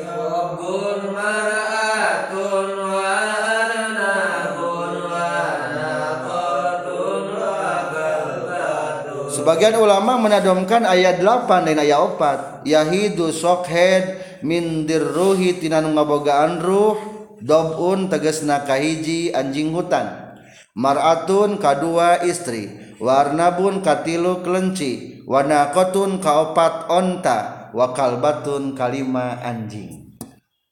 sebagian 9.39 9.79
ulama 9.79 10.19
menadomkan 10.19 10.83
ayat 10.83 11.23
8 11.23 11.71
dan 11.71 11.79
ayat 11.79 12.19
4 12.19 12.67
yahidu 12.67 13.31
sokhed 13.31 14.19
mindir 14.43 14.99
ruhi 14.99 15.55
tinan 15.55 15.95
ngabogaan 15.95 16.59
ruh 16.59 16.99
dobun 17.39 18.11
tegesna 18.11 18.67
kahiji 18.67 19.31
anjing 19.31 19.71
hutan. 19.71 20.35
Mar'atun 20.75 21.55
kadua 21.55 22.19
istri 22.27 22.67
warnabun 22.99 23.79
katilu 23.79 24.43
kelenci 24.43 25.23
wanakotun 25.23 26.19
kaopat 26.19 26.91
onta 26.91 27.71
wakalbatun 27.71 28.75
kalima 28.75 29.39
anjing. 29.39 30.19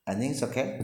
Anjing 0.04 0.36
sokhed? 0.36 0.84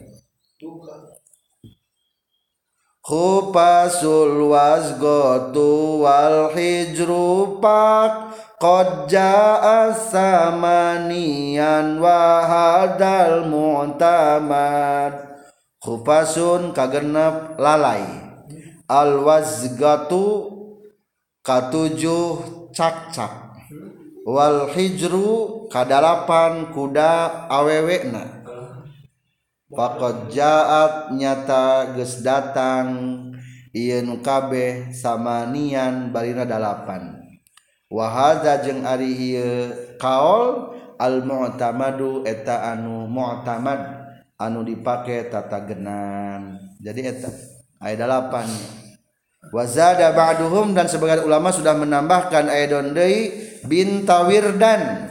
Khupasul 3.04 4.48
wasgotu 4.48 6.00
wal 6.00 6.56
hijru 6.56 7.60
pak. 7.60 8.32
Qad 8.64 9.12
ja'a 9.12 9.92
samanian 9.92 12.00
wa 12.00 12.48
hadal 12.48 13.52
mu'tamad. 13.52 15.36
Khupasun 15.84 16.72
kagenep 16.72 17.60
lalai. 17.60 18.08
Al 18.88 19.20
wazgatu 19.20 20.48
katujuh 21.44 22.72
cak-cak. 22.72 23.60
Wal 24.24 24.72
hijru 24.72 25.68
kadalapan 25.68 26.72
kuda 26.72 27.52
awewekna 27.52 28.43
Fakot 29.74 30.30
jaat 30.30 31.14
nyata 31.18 31.98
ges 31.98 32.22
datang. 32.22 33.20
Iye 33.74 34.06
nukabeh 34.06 34.94
sama 34.94 35.50
nian 35.50 36.14
dalapan. 36.14 37.18
Wahada 37.90 38.62
jeng 38.62 38.86
ari 38.86 39.10
ieu 39.10 39.74
kaol 39.98 40.78
al 41.02 41.26
mu'tamadu 41.26 42.22
eta 42.22 42.70
anu 42.70 43.10
mu'tamad 43.10 43.82
anu 44.38 44.62
dipake 44.62 45.34
tata 45.34 45.66
genan. 45.66 46.62
Jadi 46.78 47.02
eta 47.10 47.30
ayat 47.82 47.98
dalapan. 47.98 48.46
Wazada 49.50 50.14
ba'duhum 50.14 50.78
dan 50.78 50.86
sebagian 50.86 51.26
ulama 51.26 51.50
sudah 51.50 51.74
menambahkan 51.74 52.48
ayat 52.50 52.78
dondei 52.78 53.34
bintawirdan 53.66 55.10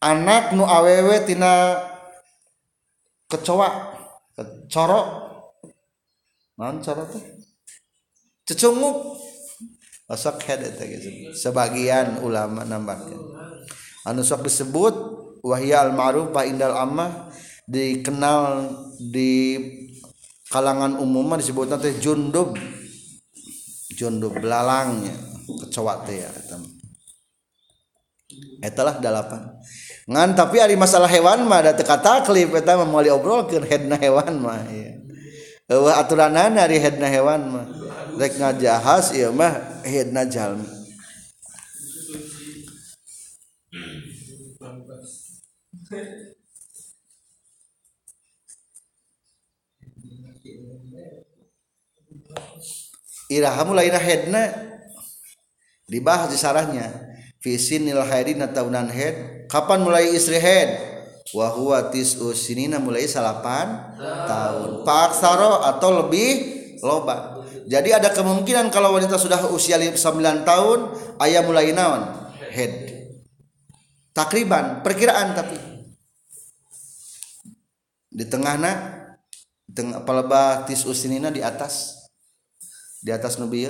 anak 0.00 0.52
nu 0.52 0.64
awewe 0.66 1.24
tina 1.24 1.80
kecoa 3.26 3.68
corok 4.70 5.06
non 6.58 6.78
corok 6.82 7.06
teh 7.14 7.24
cecunguk. 8.46 8.98
Sok 10.06 10.38
head 10.46 10.62
eta 10.62 10.86
gitu 10.86 11.34
sebagian 11.34 12.22
ulama 12.22 12.62
nambahkan 12.62 13.18
anu 14.06 14.22
sok 14.22 14.46
disebut 14.46 14.94
wahya 15.42 15.82
al 15.82 15.98
ma'rufah 15.98 16.46
indal 16.46 16.78
ammah 16.78 17.26
dikenal 17.66 18.70
di 19.02 19.58
kalangan 20.46 21.02
umum 21.02 21.34
disebut 21.34 21.66
nanti 21.66 21.98
jundub. 21.98 22.54
Jundub 23.98 24.38
belalangnya. 24.38 25.16
Kecoa 25.66 26.06
teh 26.06 26.22
ya 26.22 26.30
etalah 28.62 28.98
delapan 28.98 29.52
ngan 30.06 30.38
tapi 30.38 30.62
hari 30.62 30.78
masalah 30.78 31.10
hewan 31.10 31.42
mah 31.50 31.66
ada 31.66 31.72
teka 31.74 31.98
taklif 31.98 32.54
eta 32.54 32.78
mah 32.78 32.86
moal 32.86 33.02
diobrolkeun 33.02 33.66
headna 33.66 33.98
hewan 33.98 34.38
mah 34.38 34.62
ya. 34.70 34.94
Eueuh 35.66 35.90
aturanan 35.90 36.54
hari 36.54 36.78
headna 36.78 37.10
hewan 37.10 37.42
mah. 37.50 37.66
Rek 38.16 38.38
ngajahas 38.38 39.12
ieu 39.18 39.34
mah 39.34 39.82
headna 39.82 40.24
jalmi 40.24 40.76
Irahamu 53.26 53.74
lainah 53.74 53.98
headna 53.98 54.42
dibahas 55.90 56.30
di 56.30 56.38
sarahnya. 56.38 57.15
Fisinil 57.46 58.02
haidina 58.02 58.50
tahunan 58.50 58.90
head 58.90 59.46
kapan 59.46 59.86
mulai 59.86 60.10
istri 60.10 60.42
head 60.42 60.96
wa 61.30 61.46
huwa 61.54 61.94
tis'u 61.94 62.34
sinina 62.34 62.82
mulai 62.82 63.06
salapan 63.06 63.98
tahun. 64.02 64.82
Paksaro 64.82 65.62
atau 65.62 66.02
lebih 66.02 66.30
loba. 66.82 67.38
Jadi 67.66 67.94
ada 67.94 68.10
kemungkinan 68.14 68.70
kalau 68.70 68.94
wanita 68.94 69.18
sudah 69.18 69.50
usia 69.50 69.78
9 69.78 69.98
tahun 70.42 70.78
ayah 71.22 71.42
mulai 71.46 71.70
naon? 71.70 72.30
Head 72.50 72.94
takriban 74.14 74.82
perkiraan 74.86 75.34
tapi. 75.34 75.58
Di 78.10 78.24
tengahna 78.26 78.96
tengah 79.70 80.02
palebah 80.02 80.66
tis'u 80.66 80.94
sinina 80.94 81.30
di 81.30 81.42
atas. 81.42 82.06
Di 83.02 83.14
atas 83.14 83.38
nubi 83.38 83.66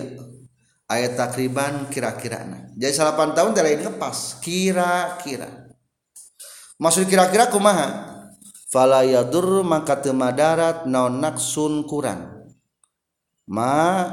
ayat 0.87 1.19
takriban 1.19 1.91
kira-kira 1.91 2.47
nah 2.47 2.67
jadi 2.77 2.93
salapan 2.93 3.33
tahun 3.33 3.57
tidak 3.57 3.65
lain 3.73 3.97
pas 3.97 4.37
kira-kira. 4.45 5.49
Maksud 6.77 7.09
kira-kira 7.09 7.49
kumaha? 7.49 8.21
Fala 8.69 9.01
yadur 9.01 9.65
maka 9.65 9.97
temadarat 9.97 10.85
naon 10.85 11.25
naksun 11.25 11.89
kurang. 11.89 12.53
Ma 13.49 14.05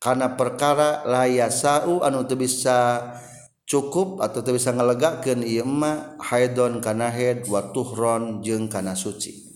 karena 0.00 0.32
perkara 0.32 1.04
layasau 1.04 2.00
anu 2.00 2.24
teu 2.24 2.40
bisa 2.40 3.12
cukup 3.68 4.24
atau 4.24 4.40
teu 4.40 4.56
bisa 4.56 4.72
ngalegakeun 4.72 5.44
ieu 5.44 5.68
ma 5.68 6.16
haidon 6.24 6.80
kana 6.80 7.12
haid 7.12 7.44
wa 7.44 7.68
tuhron 7.76 8.40
jeung 8.40 8.72
kana 8.72 8.96
suci. 8.96 9.52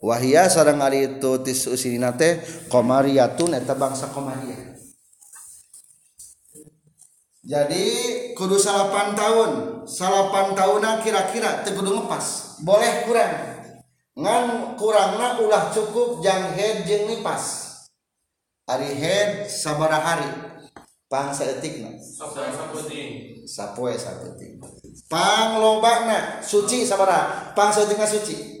Wahia 0.00 0.48
sareng 0.48 0.80
ari 0.80 1.20
itu 1.20 1.36
tis 1.44 1.68
usinina 1.68 2.16
teh 2.16 2.40
qamariyatun 2.72 3.52
eta 3.52 3.76
bangsa 3.76 4.08
qamariah 4.08 4.73
jadi 7.44 7.84
kudu 8.32 8.56
salapan 8.56 9.12
tahun. 9.12 9.50
Salapan 9.84 10.56
tahun 10.56 11.04
kira-kira 11.04 11.60
teu 11.60 11.76
kudu 11.76 11.92
ngepas 11.92 12.58
boleh 12.64 13.04
kurang. 13.04 13.34
Ngan 14.16 14.74
kurangna 14.80 15.38
ulah 15.44 15.68
cukup 15.68 16.24
jang 16.24 16.56
head 16.56 16.88
jeung 16.88 17.06
nipas. 17.06 17.76
Ari 18.64 18.96
head 18.96 19.44
sabara 19.46 20.00
hari. 20.00 20.30
Pang 21.06 21.30
saeutikna. 21.30 21.94
Sapoe 23.44 23.92
saeutik 23.94 24.56
pang 25.10 25.60
lobana 25.60 26.40
suci 26.40 26.86
sabara. 26.88 27.52
Pang 27.52 27.70
saeutikna 27.70 28.08
suci? 28.08 28.54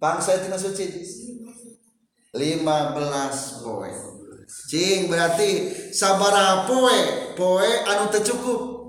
Bangsa 0.00 0.40
tina 0.40 0.56
suci? 0.56 0.88
15 2.32 3.60
poe 3.60 3.90
Cing 4.70 5.10
berarti 5.10 5.70
sabar 5.90 6.66
poe 6.66 6.98
poe 7.34 7.70
anu 7.86 8.10
tercukup 8.10 8.80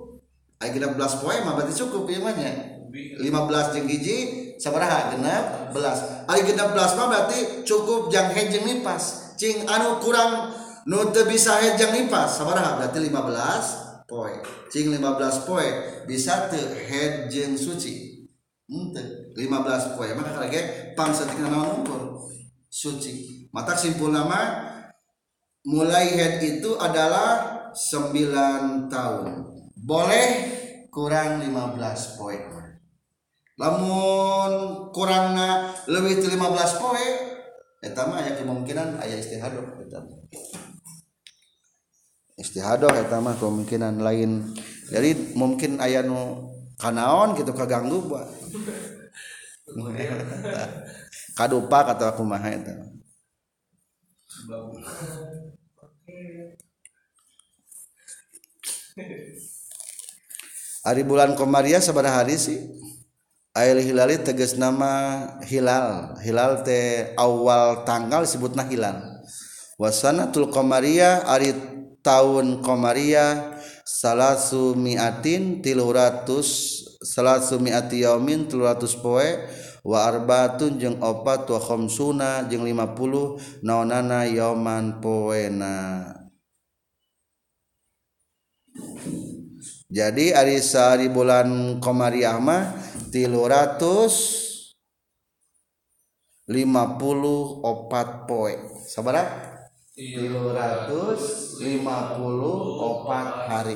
ayo 0.62 0.70
genap 0.78 0.94
belas 0.94 1.18
poe 1.18 1.34
mah 1.42 1.58
berarti 1.58 1.74
cukup 1.74 2.06
ya 2.06 2.22
mah 2.22 2.38
lima 2.94 3.50
belas 3.50 3.74
jeng 3.74 3.88
hiji 3.90 4.52
sabaraha 4.62 5.16
genap 5.16 5.74
belas. 5.74 6.28
Ayo 6.30 6.42
genap 6.46 6.78
belas 6.78 6.94
mah 6.94 7.08
berarti 7.10 7.66
cukup 7.66 8.14
jang 8.14 8.30
hejeng 8.30 8.68
nipas. 8.68 9.34
Cing 9.40 9.66
anu 9.66 9.98
kurang 9.98 10.54
nu 10.86 11.10
teu 11.10 11.26
bisa 11.26 11.58
hejeng 11.58 11.98
nipas 11.98 12.38
sabaraha 12.38 12.78
berarti 12.78 13.00
lima 13.02 13.26
belas 13.26 13.64
poe. 14.06 14.38
Cing 14.70 14.94
lima 14.94 15.18
belas 15.18 15.42
poe 15.50 15.66
bisa 16.06 16.52
teu 16.54 16.62
hejeng 16.62 17.58
suci. 17.58 18.28
Hmm, 18.70 18.94
Henteu 18.94 19.34
lima 19.40 19.66
belas 19.66 19.98
poe. 19.98 20.06
Mah 20.14 20.24
kakak 20.24 20.42
lagi 20.46 20.62
pangsa 20.94 21.26
tinggal 21.26 21.50
nama 21.50 21.74
ngumpul. 21.74 22.30
Suci. 22.70 23.48
Mata 23.52 23.76
simpul 23.76 24.14
nama 24.16 24.71
mulai 25.66 26.10
head 26.18 26.42
itu 26.42 26.78
adalah 26.78 27.70
9 27.74 28.90
tahun. 28.90 29.28
Boleh 29.78 30.28
kurang 30.90 31.42
15 31.42 32.18
poin. 32.18 32.42
Namun 33.62 34.52
kurangnya 34.90 35.74
lebih 35.86 36.26
15 36.26 36.82
poin 36.82 37.14
eta 37.82 38.06
mah 38.06 38.22
aya 38.22 38.38
kemungkinan 38.38 39.02
aya 39.02 39.18
istihadoh 39.18 39.66
eta 39.82 40.06
istihadoh 42.38 42.94
eta 42.94 43.18
mah 43.22 43.38
kemungkinan 43.38 44.02
lain. 44.02 44.54
Jadi 44.90 45.38
mungkin 45.38 45.78
aya 45.78 46.02
nu 46.02 46.52
kanaon 46.82 47.38
gitu 47.38 47.54
kaganggu 47.54 48.02
buat. 48.06 48.28
Kadupa 51.38 51.86
kata 51.86 52.18
aku 52.18 52.26
mah. 52.26 52.44
eta 52.44 53.01
bau 54.50 54.74
Ari 60.82 61.06
bulan 61.06 61.38
Komaria 61.38 61.78
sabada 61.78 62.10
hari 62.10 62.42
sih? 62.42 62.58
Ail 63.54 63.86
Hilali 63.86 64.18
tegas 64.18 64.58
nama 64.58 65.22
Hilal. 65.46 66.18
Hilal 66.26 66.66
teh 66.66 67.14
awal 67.22 67.86
tanggal 67.86 68.26
sebutna 68.26 68.66
Hilal. 68.66 68.98
Wasanatul 69.78 70.50
Komaria 70.50 71.22
Ari 71.30 71.54
tahun 72.02 72.66
Komaria 72.66 73.54
Salasumiatin 73.86 75.62
tiluratus 75.62 76.50
Salasumiati 77.06 78.02
yaumin 78.02 78.50
tiluratus 78.50 78.98
poe 78.98 79.46
waarbaun 79.82 80.78
jeung 80.78 80.98
opat 81.02 81.50
wakhomsuna 81.50 82.46
jeung 82.50 82.66
50 82.66 83.66
naonana 83.66 84.30
yoman 84.30 85.02
poena. 85.02 85.78
Jadi 89.92 90.32
ari 90.32 90.64
sehari 90.64 91.12
bulan 91.12 91.78
komariah 91.84 92.40
mah 92.40 92.72
tilu 93.12 93.44
ratus 93.44 94.40
lima 96.48 96.96
puluh 96.96 97.60
opat 97.60 98.24
poe. 98.24 98.56
Sabara 98.88 99.28
tilu 99.92 100.56
ratus 100.56 101.60
lima 101.60 102.16
puluh 102.16 102.80
opat 102.80 103.52
hari. 103.52 103.76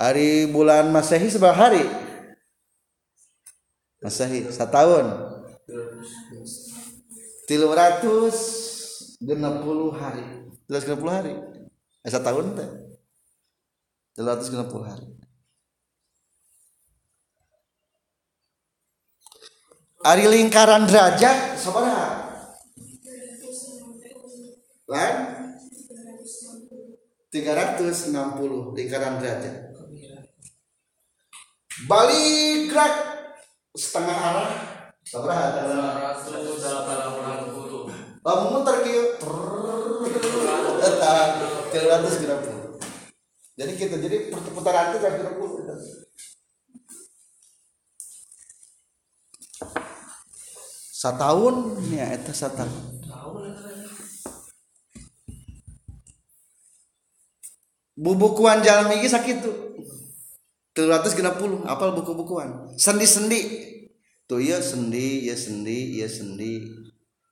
Hari 0.00 0.48
bulan 0.48 0.88
masehi 0.88 1.28
seberapa 1.28 1.52
hari? 1.52 2.03
Masehi 4.04 4.44
setahun. 4.52 5.32
Tilu 7.48 7.72
ratus 7.72 8.36
genap 9.16 9.64
puluh 9.64 9.96
hari. 9.96 10.44
Tilu 10.68 10.76
ratus 10.76 10.84
genap 10.84 11.00
puluh 11.00 11.14
hari? 11.16 11.32
Eh, 12.04 12.10
setahun 12.12 12.52
teh. 12.52 12.70
Tilu 14.12 14.28
ratus 14.28 14.52
genap 14.52 14.68
puluh 14.68 14.84
hari. 14.84 15.08
Ari 20.04 20.28
lingkaran 20.28 20.84
derajat 20.84 21.56
seberapa 21.56 22.12
lan? 24.84 25.14
360 27.32 28.78
lingkaran 28.78 29.18
derajat. 29.18 29.74
Balik 31.90 32.70
gerak 32.70 32.94
setengah 33.74 34.16
arah. 34.16 34.50
Seberapa 35.04 35.68
lamun 38.24 38.56
muter 38.56 38.76
kieu 38.80 39.20
eta 40.80 41.12
360 41.68 42.80
jadi 43.54 43.72
kita 43.76 44.00
jadi 44.00 44.32
putaran 44.32 44.96
itu 44.96 44.98
360 45.04 46.00
setahun? 51.04 51.84
Ya 51.92 52.16
itu 52.16 52.32
setahun. 52.32 53.04
Bubukuan 57.94 58.64
jalmi 58.64 59.04
ge 59.04 59.12
sakitu 59.12 59.63
360 60.74 61.64
apal 61.64 61.94
buku-bukuan. 61.94 62.74
Sendi-sendi. 62.74 63.72
Tuh 64.26 64.40
ya 64.40 64.58
sendi 64.58 65.30
ya 65.30 65.36
sendi 65.38 66.02
ya 66.02 66.08
sendi. 66.10 66.52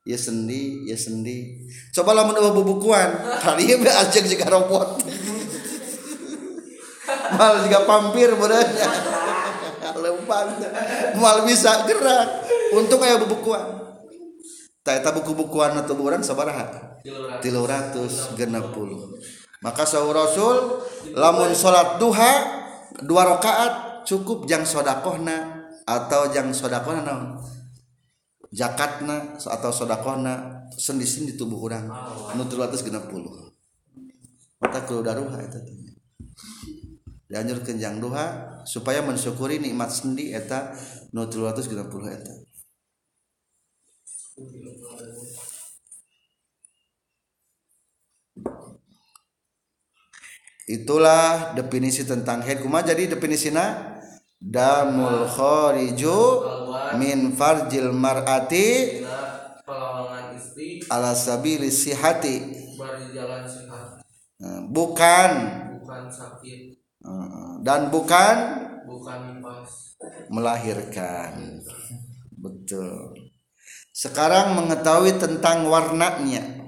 Ya 0.03 0.19
sendi 0.19 0.87
ya 0.87 0.97
sendi. 0.99 1.67
Cobalah 1.95 2.27
menambah 2.27 2.55
bubukuan 2.59 3.11
tadi 3.45 3.71
ya 3.71 3.79
ajak 3.79 4.25
juga 4.31 4.47
robot. 4.51 5.03
Mal 7.33 7.67
juga 7.67 7.81
pampir 7.87 8.31
berarti 8.35 8.83
mal 11.23 11.39
bisa 11.47 11.87
gerak. 11.87 12.47
Untung 12.73 13.03
kayak 13.03 13.27
bubukuan 13.27 13.83
tak 14.83 15.15
buku-bukuan 15.15 15.79
atau 15.79 15.95
orang 16.03 16.27
sabaraha 16.27 16.99
tilu 17.39 17.63
ratus 17.63 18.35
genap 18.35 18.75
puluh. 18.75 19.15
Maka 19.63 19.87
sahur 19.87 20.11
rasul 20.11 20.83
lamun 21.15 21.55
sholat 21.55 22.03
duha 22.03 22.62
dua 23.01 23.23
rakaat 23.25 24.05
cukup 24.05 24.45
jang 24.45 24.69
sodakohna 24.69 25.65
atau 25.89 26.29
jang 26.29 26.53
sodakohna 26.53 27.01
naon? 27.01 27.41
Jakatna 28.53 29.41
atau 29.41 29.73
sodakohna 29.73 30.69
sendisin 30.77 31.25
di 31.25 31.35
tubuh 31.41 31.57
orang 31.65 31.89
nu 32.37 32.45
360 32.45 32.93
mata 34.63 34.79
kudu 34.85 35.01
daruha 35.01 35.41
eta 35.41 35.59
dianjurkeun 37.33 37.81
jang 37.81 37.97
duha 37.97 38.61
supaya 38.69 39.01
mensyukuri 39.01 39.57
nikmat 39.57 39.89
sendi 39.89 40.37
eta 40.37 40.77
nu 41.17 41.25
360 41.25 41.81
eta. 42.13 42.33
Itulah 50.71 51.55
definisi 51.59 52.07
tentang 52.07 52.43
head 52.47 52.63
kuma 52.63 52.87
jadi 52.87 53.11
definisinya 53.11 53.99
damul 54.39 55.27
khariju 55.27 56.21
min 56.99 57.35
farjil 57.35 57.91
mar'ati 57.91 59.03
ala 60.91 61.15
sabili 61.15 61.71
sihati 61.71 62.37
nah, 64.39 64.61
bukan. 64.67 65.31
Bukan 65.83 66.03
sakit. 66.11 66.61
Dan 67.63 67.91
bukan 67.91 68.37
bukan 68.87 69.21
melahirkan. 70.31 71.63
Betul. 72.35 73.15
Sekarang 73.95 74.59
mengetahui 74.59 75.15
tentang 75.21 75.71
warnanya 75.71 76.63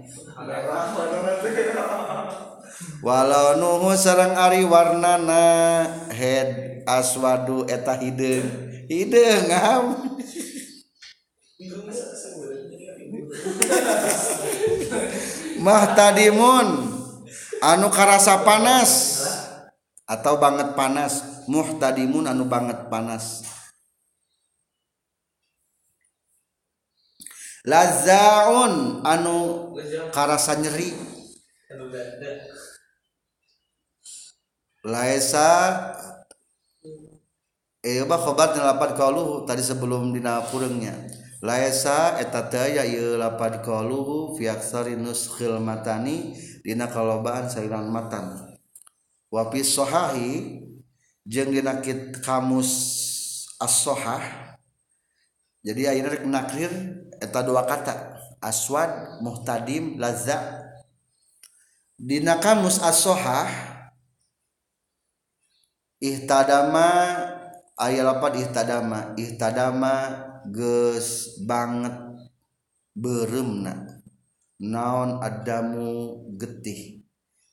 walau 3.02 3.56
Nuhu 3.58 3.94
sarang 3.94 4.34
Ari 4.34 4.66
warnana 4.66 5.86
head 6.12 6.82
aswadu 6.88 7.64
eta 7.68 7.96
hidung 7.98 8.46
hidung 8.88 9.42
ngam. 9.48 9.84
Mahtadimun 15.64 16.68
anu 17.64 17.88
karasa 17.88 18.44
panas 18.44 19.24
atau 20.04 20.36
banget 20.36 20.76
panas. 20.76 21.44
Muhtadimun 21.44 22.24
anu 22.28 22.48
banget 22.48 22.88
panas. 22.88 23.44
Lazaun 27.64 29.00
anu 29.04 29.72
karasa 30.12 30.56
nyeri. 30.60 30.92
Laisa 34.84 35.50
eh 37.80 38.04
bah 38.04 38.20
khobar 38.20 38.52
lapat 38.56 38.96
kaluhu 38.96 39.48
tadi 39.48 39.64
sebelum 39.64 40.12
dina 40.12 40.44
kurangnya 40.48 40.92
laisa 41.44 42.20
eta 42.20 42.48
daya 42.48 42.84
ieu 42.84 43.16
lapad 43.20 43.60
kaluhu 43.60 44.36
fi 44.36 44.48
nuskhil 44.96 45.60
matani 45.60 46.36
dina 46.64 46.88
kalobaan 46.88 47.44
sairan 47.44 47.92
matan. 47.92 48.56
Wa 49.28 49.52
fi 49.52 49.60
sahahi 49.60 50.64
jeung 51.28 51.52
dina 51.52 51.84
kit 51.84 52.24
kamus 52.24 52.70
as-sahah 53.60 54.44
jadi 55.64 55.96
ayeuna 55.96 56.12
rek 56.12 56.24
nakrir 56.28 56.72
eta 57.20 57.40
dua 57.40 57.64
kata 57.64 58.20
aswad 58.44 59.20
muhtadim 59.24 59.96
lazza 59.96 60.63
Dina 61.94 62.42
kamus 62.42 62.82
as-sohah 62.82 63.46
ihtadama 66.02 66.90
aya 67.78 68.02
lapan 68.02 68.42
ihtadama 68.42 69.14
ihtadama 69.14 69.94
geus 70.50 71.38
banget 71.46 71.94
beremna 72.98 74.02
naon 74.58 75.22
adamu 75.22 76.18
getih? 76.34 77.06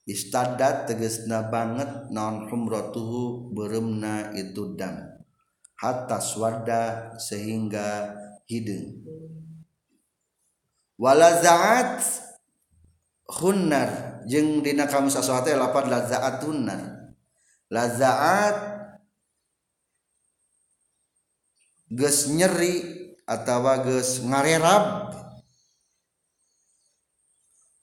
Istadat 0.09 0.89
tegesna 0.89 1.45
banget 1.45 2.09
naon 2.09 2.49
humratuhu 2.49 3.53
beremna 3.53 4.33
itu 4.33 4.73
dam. 4.73 5.21
Hatta 5.77 6.17
swarda 6.17 7.13
sehingga 7.21 8.17
hidung. 8.49 9.05
Walazaat 10.97 12.01
hunnar. 13.29 14.10
Jeung 14.29 14.61
dina 14.61 14.85
kamus 14.85 15.17
asohate 15.17 15.55
lapan 15.55 15.89
lazaat 15.89 16.41
hunnar 16.43 17.15
lazaat 17.71 18.55
ges 21.91 22.31
nyeri 22.31 22.75
atau 23.27 23.63
ges 23.87 24.23
ngarerab. 24.23 25.11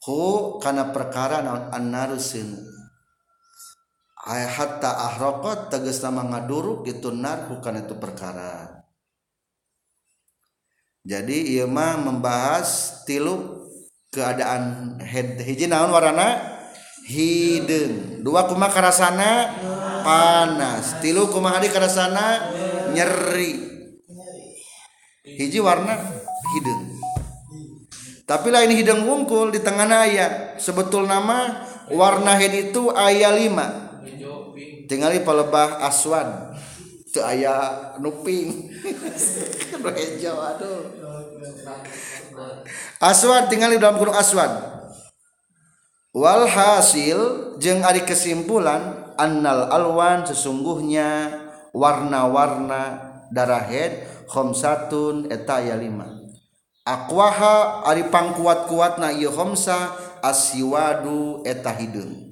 Hu 0.08 0.56
karena 0.64 0.88
perkara 0.88 1.44
naon 1.44 1.68
annarusin 1.68 2.56
hatta 4.24 5.12
ahraqat 5.12 5.68
tegas 5.68 6.00
nama 6.00 6.24
ngaduruk 6.24 6.88
itu 6.88 7.12
nar 7.12 7.44
bukan 7.44 7.84
itu 7.84 7.92
perkara. 8.00 8.84
Jadi 11.04 11.56
ia 11.56 11.68
membahas 11.68 13.04
tilu 13.04 13.57
keadaan 14.18 14.98
head 14.98 15.38
hiji 15.38 15.70
naon 15.70 15.94
warna 15.94 16.58
hidung 17.06 18.26
dua 18.26 18.50
kuma 18.50 18.66
karasana? 18.66 19.54
Panas. 20.02 20.98
Tilu 20.98 21.30
kuma 21.30 21.54
hari 21.54 21.70
karasana? 21.70 22.50
Nyeri. 22.90 23.54
Hiji 25.22 25.62
warna 25.62 25.94
hidung 26.56 26.98
tapi 28.28 28.52
lain 28.52 28.76
hidung 28.76 29.08
wungkul 29.08 29.48
di 29.48 29.64
tengah 29.64 29.88
ayat 29.88 30.60
sebetul 30.60 31.08
nama 31.08 31.64
warna 31.88 32.36
head 32.36 32.52
itu 32.52 32.92
ayat 32.92 33.40
lima. 33.40 33.96
Tinggal 34.84 35.16
di 35.16 35.24
pelebah 35.24 35.80
aswan. 35.80 36.52
Itu 37.08 37.24
ayat 37.24 37.96
nuping 38.04 38.68
aswan 43.02 43.46
tinggal 43.46 43.72
di 43.72 43.80
dalam 43.80 43.96
kurung 43.96 44.16
aswan 44.16 44.50
walhasil 46.12 47.54
jeng 47.62 47.82
ari 47.86 48.02
kesimpulan 48.02 49.14
annal 49.18 49.70
alwan 49.70 50.26
sesungguhnya 50.26 51.34
warna-warna 51.74 52.82
darah 53.34 53.64
head 53.66 54.08
khamsatun 54.28 55.28
eta 55.28 55.60
aya 55.60 55.76
lima. 55.76 56.16
Aqwaha 56.88 57.84
ari 57.84 58.08
pangkuat-kuatna 58.08 59.12
ieu 59.12 59.28
khamsa 59.28 59.92
asiwadu 60.24 61.44
eta 61.44 61.68
hideung 61.76 62.28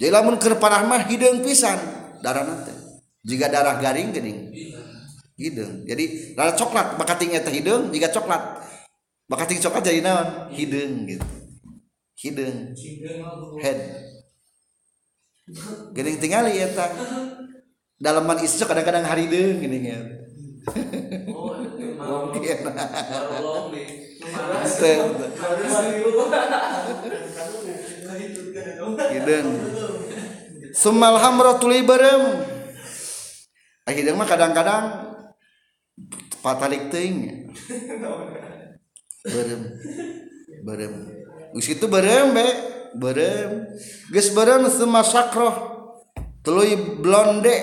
jadi 0.00 0.16
lamun 0.16 0.40
keur 0.40 0.56
panah 0.56 0.88
mah 0.88 1.04
hideung 1.04 1.44
pisan 1.44 1.76
darah 2.24 2.48
teh 2.64 2.72
jika 3.20 3.52
darah 3.52 3.76
garing 3.76 4.16
geuning. 4.16 4.48
Hideung 5.36 5.84
jadi 5.84 6.32
darah 6.32 6.56
coklat 6.56 6.96
bakating 6.96 7.36
eta 7.36 7.52
hideung 7.52 7.92
jika 7.92 8.08
coklat 8.08 8.40
bakating 9.30 9.62
coklat 9.62 9.86
jadi 9.86 10.02
naon? 10.02 10.50
Hideung 10.50 11.06
gitu. 11.06 11.26
Hideung 12.18 12.74
head. 13.62 13.78
Geuning 15.94 16.18
tingali 16.18 16.58
eta 16.58 16.90
dalaman 18.02 18.42
isuk 18.42 18.66
kadang-kadang 18.66 19.06
harideung 19.06 19.62
geuning 19.62 19.86
ya. 19.86 20.00
Mungkin. 22.00 22.58
Hidung. 29.14 29.48
Sumal 30.74 31.14
hamro 31.22 31.54
tuli 31.62 31.86
berem. 31.86 32.42
Hidung 33.90 34.18
mah 34.18 34.26
kadang-kadang 34.26 35.10
patalik 36.40 36.88
ting 36.88 37.50
berem. 39.24 39.62
Berem. 40.64 40.92
Gus 41.52 41.68
itu 41.68 41.86
berem 41.90 42.32
be. 42.32 42.48
Berem. 42.96 43.70
Geus 44.10 44.32
berem 44.32 44.66
semua 44.70 45.04
sakroh. 45.04 45.54
Tuluy 46.40 46.76
blonde. 47.00 47.56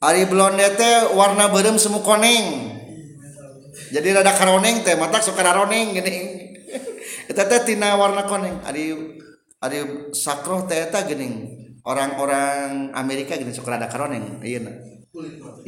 Ari 0.00 0.24
blonde 0.24 0.64
teh 0.80 1.12
warna 1.12 1.52
berem 1.52 1.76
semu 1.76 2.00
koneng. 2.00 2.72
Jadi 3.90 4.08
rada 4.14 4.32
karoneng 4.32 4.80
teh 4.86 4.96
mata 4.96 5.20
sok 5.20 5.36
karoneng 5.36 5.92
gini. 5.92 6.18
Eta 7.28 7.44
teh 7.44 7.60
tina 7.68 8.00
warna 8.00 8.24
koneng. 8.24 8.64
Ari 8.64 8.96
ari 9.60 9.78
sakroh 10.16 10.64
teh 10.64 10.88
eta 10.88 11.04
geuning 11.04 11.52
orang-orang 11.84 12.96
Amerika 12.96 13.36
gini 13.36 13.52
suka 13.52 13.76
rada 13.76 13.92
karoneng. 13.92 14.40
Iya 14.40 14.58
na. 14.64 14.72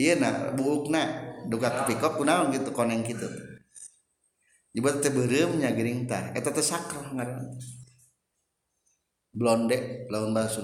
Ieu 0.00 0.16
na 0.16 0.54
buukna. 0.56 1.28
Duga 1.42 1.74
kepikok 1.82 2.22
kunaon 2.22 2.54
gitu 2.54 2.70
koneng 2.70 3.02
gitu 3.02 3.26
dibuat 4.72 5.04
teh 5.04 5.12
beureummnya 5.12 5.76
geuning 5.76 6.08
tah 6.08 6.32
eta 6.32 6.48
teh 6.48 6.64
sakroh 6.64 7.12
ngaran 7.12 7.60
blonde 9.32 10.08
lawan 10.12 10.36
bahasa 10.36 10.60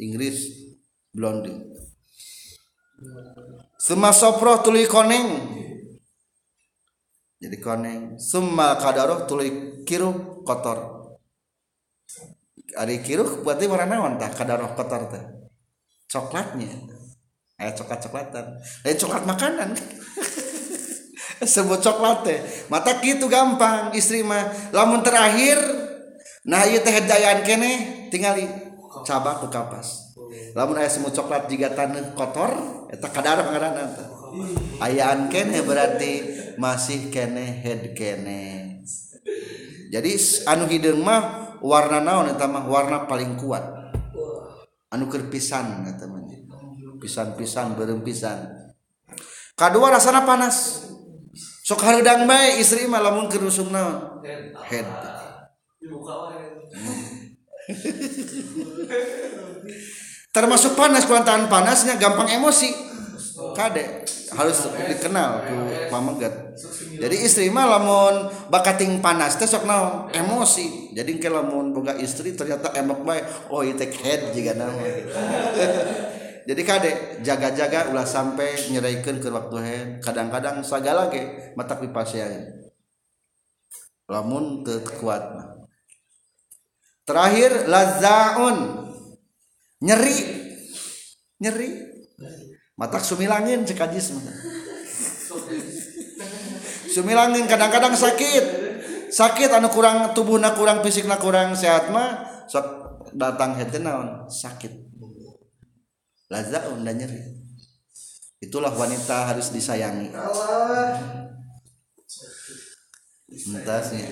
Inggris 0.00 0.48
blonde. 1.12 1.52
Sema 3.76 4.12
sopro 4.12 4.64
tuli 4.64 4.88
koneng. 4.88 5.28
Jadi 7.40 7.56
koneng. 7.60 8.20
Summa 8.20 8.76
kadaroh 8.76 9.24
tuli 9.24 9.80
kiru 9.84 10.40
kotor. 10.44 11.08
Ari 12.76 13.00
kiru 13.04 13.44
berarti 13.44 13.64
warna 13.68 13.96
naon 13.96 14.16
tah 14.16 14.32
kadaroh 14.32 14.72
kotor 14.72 15.12
teh. 15.12 15.24
Coklatnya. 16.08 17.00
Eh 17.60 17.76
coklat 17.76 18.00
coklatan 18.00 18.56
eh 18.88 18.96
coklat 18.96 19.28
makanan 19.28 19.76
sebut 21.44 21.80
coklat 21.80 22.24
teh. 22.26 22.38
Mata 22.68 23.00
gitu 23.00 23.26
gampang 23.26 23.92
istri 23.96 24.20
mah. 24.24 24.72
Lamun 24.72 25.00
terakhir 25.00 25.56
nah 26.40 26.64
ieu 26.64 26.80
teh 26.80 27.04
dayaan 27.04 27.44
kene 27.44 27.72
tingali 28.08 28.48
cabak 29.04 29.44
ke 29.44 29.48
kapas. 29.52 30.16
Lamun 30.56 30.78
aya 30.78 30.88
semut 30.90 31.12
coklat 31.16 31.48
jika 31.48 31.72
tanah 31.72 32.16
kotor 32.16 32.50
eta 32.92 33.08
kadar 33.08 33.44
pangaranna 33.44 33.84
teh. 33.92 34.08
Ayaan 34.80 35.28
kene 35.32 35.64
berarti 35.64 36.12
masih 36.56 37.10
kene 37.10 37.60
head 37.64 37.92
kene. 37.96 38.78
Jadi 39.90 40.10
anu 40.46 40.70
hideung 40.70 41.02
mah 41.02 41.58
warna 41.58 41.98
naon 41.98 42.30
eta 42.30 42.46
mah? 42.46 42.62
Warna 42.68 43.10
paling 43.10 43.34
kuat. 43.40 43.64
Anu 44.90 45.10
kerpisan 45.10 45.86
eta 45.88 46.06
mah. 46.06 46.20
Pisan-pisan 47.00 47.80
berempisan 47.80 48.60
kedua 49.56 49.88
rasana 49.88 50.28
panas. 50.28 50.84
Sok 51.70 51.86
hareudang 51.86 52.26
bae 52.26 52.58
istri 52.58 52.90
mah 52.90 52.98
lamun 52.98 53.30
keur 53.30 53.46
usum 53.46 53.70
naon? 53.70 54.26
Head. 54.66 54.90
Termasuk 60.34 60.74
panas 60.74 61.06
kuantaan 61.06 61.46
panasnya 61.46 61.94
gampang 61.94 62.26
emosi. 62.26 62.74
Kade 63.54 64.02
harus 64.34 64.66
dikenal 64.86 65.46
ku 65.46 65.58
pamegat 65.90 66.54
jadi 67.02 67.16
istri 67.18 67.50
mah 67.50 67.66
lamun 67.66 68.30
bakating 68.50 68.98
panas 68.98 69.38
teh 69.38 69.46
sok 69.46 69.66
naon? 69.66 70.10
Emosi. 70.10 70.90
Jadi 70.90 71.22
ke 71.22 71.30
lamun 71.30 71.70
boga 71.70 71.94
istri 71.98 72.34
ternyata 72.34 72.74
emak 72.74 73.06
bae 73.06 73.22
oh 73.54 73.62
itu 73.62 73.86
head 74.02 74.34
juga 74.34 74.58
nama 74.58 74.74
jadi 76.48 76.62
kade 76.64 76.90
jaga-jaga 77.24 77.92
ulah 77.92 78.08
sampai 78.08 78.72
nyeraikeun 78.72 79.20
ke 79.20 79.28
waktu 79.28 79.56
head 79.60 79.88
kadang-kadang 80.00 80.64
sagala 80.64 81.12
ge 81.12 81.52
mata 81.56 81.76
pipasyaeun 81.76 82.70
lamun 84.10 84.66
kuat 84.98 85.22
terakhir 87.10 87.66
lazaun. 87.66 88.86
Nyeri. 89.80 90.16
Nyeri. 91.42 91.70
Matak 92.78 93.02
sumilangin 93.02 93.66
cek 93.66 93.80
ajis 93.80 94.14
sumilangin 96.90 97.46
kadang-kadang 97.50 97.92
sakit. 97.92 98.70
Sakit 99.10 99.50
anu 99.50 99.68
kurang 99.74 100.14
tubuhna 100.14 100.54
kurang 100.54 100.86
fisikna 100.86 101.18
kurang 101.18 101.58
sehat 101.58 101.90
mah 101.90 102.24
datang 103.10 103.58
hete 103.58 103.82
naon? 103.82 104.30
Sakit 104.30 104.89
lazaun 106.30 106.86
dan 106.86 106.96
nyeri? 106.96 107.20
Itulah 108.40 108.72
wanita 108.72 109.28
harus 109.28 109.52
disayangi. 109.52 110.14
Entasnya 113.30 114.08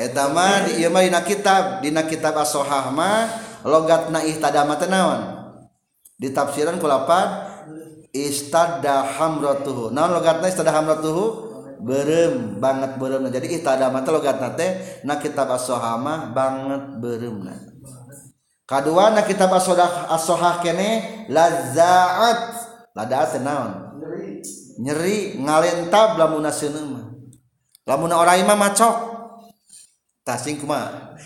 etama 0.00 0.66
di 0.66 0.82
ieu 0.82 0.90
mah 0.90 1.04
dina 1.04 1.20
kitab. 1.20 1.84
Dina 1.84 2.02
kitab 2.08 2.34
as-sohah 2.40 2.88
mah 2.94 3.28
logat 3.68 4.08
na 4.08 4.24
ihtadama 4.24 4.80
naon? 4.88 5.20
Di 6.16 6.32
tafsiran 6.32 6.80
kulapan 6.80 7.44
istada 8.16 9.04
hamratuhu. 9.04 9.92
Naon 9.92 10.16
logatna 10.16 10.48
istada 10.48 10.72
hamratuhu? 10.72 11.46
Berem 11.78 12.58
banget 12.58 12.98
berem 12.98 13.30
jadi 13.30 13.60
ihtadama 13.60 14.02
teh 14.02 14.10
logatna 14.10 14.50
teh 14.58 14.98
na 15.06 15.22
kitab 15.22 15.46
as-sohama 15.54 16.34
banget 16.34 16.98
beremna 16.98 17.67
kadua 18.68 19.16
na 19.16 19.24
kitab 19.24 19.48
as-sohah 19.56 20.60
kene 20.60 21.24
lazaat. 21.32 22.68
Ladaat 22.92 23.40
naon? 23.40 23.72
Nyeri. 24.84 25.40
Ngalentab 25.40 26.20
lamun 26.20 26.44
seuneum 26.52 27.08
lamun 27.88 28.12
orang 28.12 28.44
imam 28.44 28.58
macok. 28.60 29.16
Tasing 30.28 30.60
kumaha? 30.60 31.16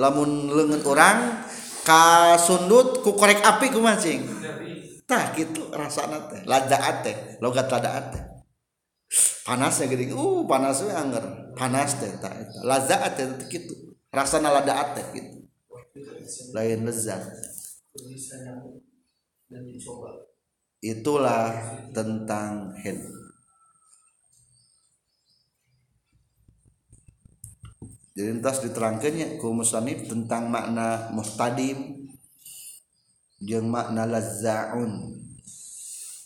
Lamun 0.00 0.48
leungeun 0.48 0.80
orang 0.88 1.44
kasundut 1.84 3.04
ku 3.04 3.12
korek 3.12 3.44
api 3.44 3.68
ku 3.68 3.84
mancing 3.84 4.24
tah 5.04 5.32
gitu 5.36 5.68
rasana 5.74 6.28
teh. 6.32 6.40
Ladaat 6.48 6.96
teh 7.04 7.16
logat 7.44 7.68
ladaat 7.68 8.04
teh. 8.14 8.22
Panasnya 9.44 9.88
gede. 9.90 10.12
Uh 10.16 10.48
panasnya 10.48 10.96
angger. 10.96 11.52
Panas 11.52 11.98
teh 12.00 12.08
tah 12.22 12.32
lazaat 12.64 13.18
teh 13.18 13.26
gitu 13.52 13.96
rasana 14.08 14.48
ladaat 14.48 14.96
teh 14.96 15.04
gitu 15.12 15.37
lain 16.54 16.84
lezat. 16.86 17.22
Itulah 20.78 21.50
tentang 21.90 22.70
head 22.78 22.98
jadi 28.18 28.34
entas 28.34 28.58
diterangkannya 28.66 29.38
ku 29.38 29.54
musanif 29.54 30.10
tentang 30.10 30.50
makna 30.50 31.06
muhtadim 31.14 32.10
jeung 33.38 33.70
makna 33.70 34.10
lazzaun. 34.10 35.22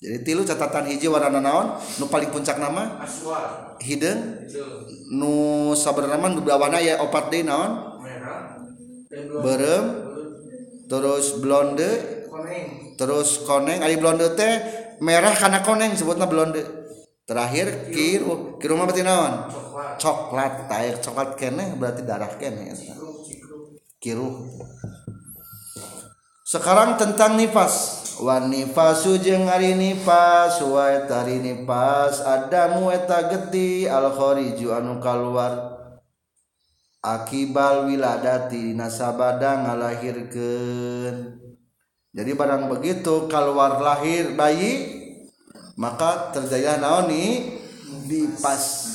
Jadi 0.00 0.24
tilu 0.24 0.40
catatan 0.40 0.88
hiji 0.88 1.04
warna 1.12 1.44
naon? 1.44 1.76
Nu 2.00 2.08
paling 2.08 2.32
puncak 2.32 2.56
nama? 2.56 2.96
Aswar. 2.96 3.76
Hideung 3.76 4.48
nu 5.12 5.32
sabenerna 5.76 6.16
nu 6.32 6.40
bawahna 6.40 6.80
ya 6.80 6.96
opat 7.04 7.28
deui 7.28 7.44
naon 7.44 7.91
berem 9.14 9.84
terus 10.88 11.36
blonde 11.40 11.90
koneng. 12.28 12.96
terus 12.96 13.44
koneng. 13.44 13.78
Ari 13.84 13.96
blonde 14.00 14.32
teh 14.32 14.52
merah 15.04 15.32
karena 15.36 15.60
koneng 15.60 15.92
sebutnya 15.92 16.26
blonde. 16.28 16.64
Terakhir 17.28 17.92
kiru. 17.92 18.56
Kiru 18.58 18.74
mah 18.74 18.88
berarti 18.88 19.04
naon? 19.04 19.52
Coklat. 20.00 20.66
Tair 20.66 20.98
coklat 20.98 21.36
kene 21.38 21.76
berarti 21.78 22.02
darah 22.02 22.32
kene 22.40 22.74
kiru 24.02 24.50
sekarang 26.42 27.00
tentang 27.00 27.40
nifas. 27.40 28.04
Wan 28.20 28.52
nifasu 28.52 29.16
jeung 29.16 29.48
ari 29.48 29.72
nifas 29.72 30.60
wa 30.60 30.84
tari 31.08 31.40
nifas. 31.40 32.20
Adamu 32.20 32.92
eta 32.92 33.24
geti 33.32 33.88
al 33.88 34.12
khariju 34.12 34.76
anu 34.76 35.00
kaluar. 35.00 35.81
akibal 37.02 37.90
wiladati 37.90 38.78
nasabada 38.78 39.66
ngalahirkeun. 39.66 41.42
Jadi 42.12 42.30
barang 42.38 42.70
begitu 42.70 43.26
keluar 43.26 43.82
lahir 43.82 44.38
bayi 44.38 45.02
maka 45.74 46.30
terjadi 46.30 46.78
naon 46.78 47.10
nih 47.10 47.58
dipas. 48.06 48.94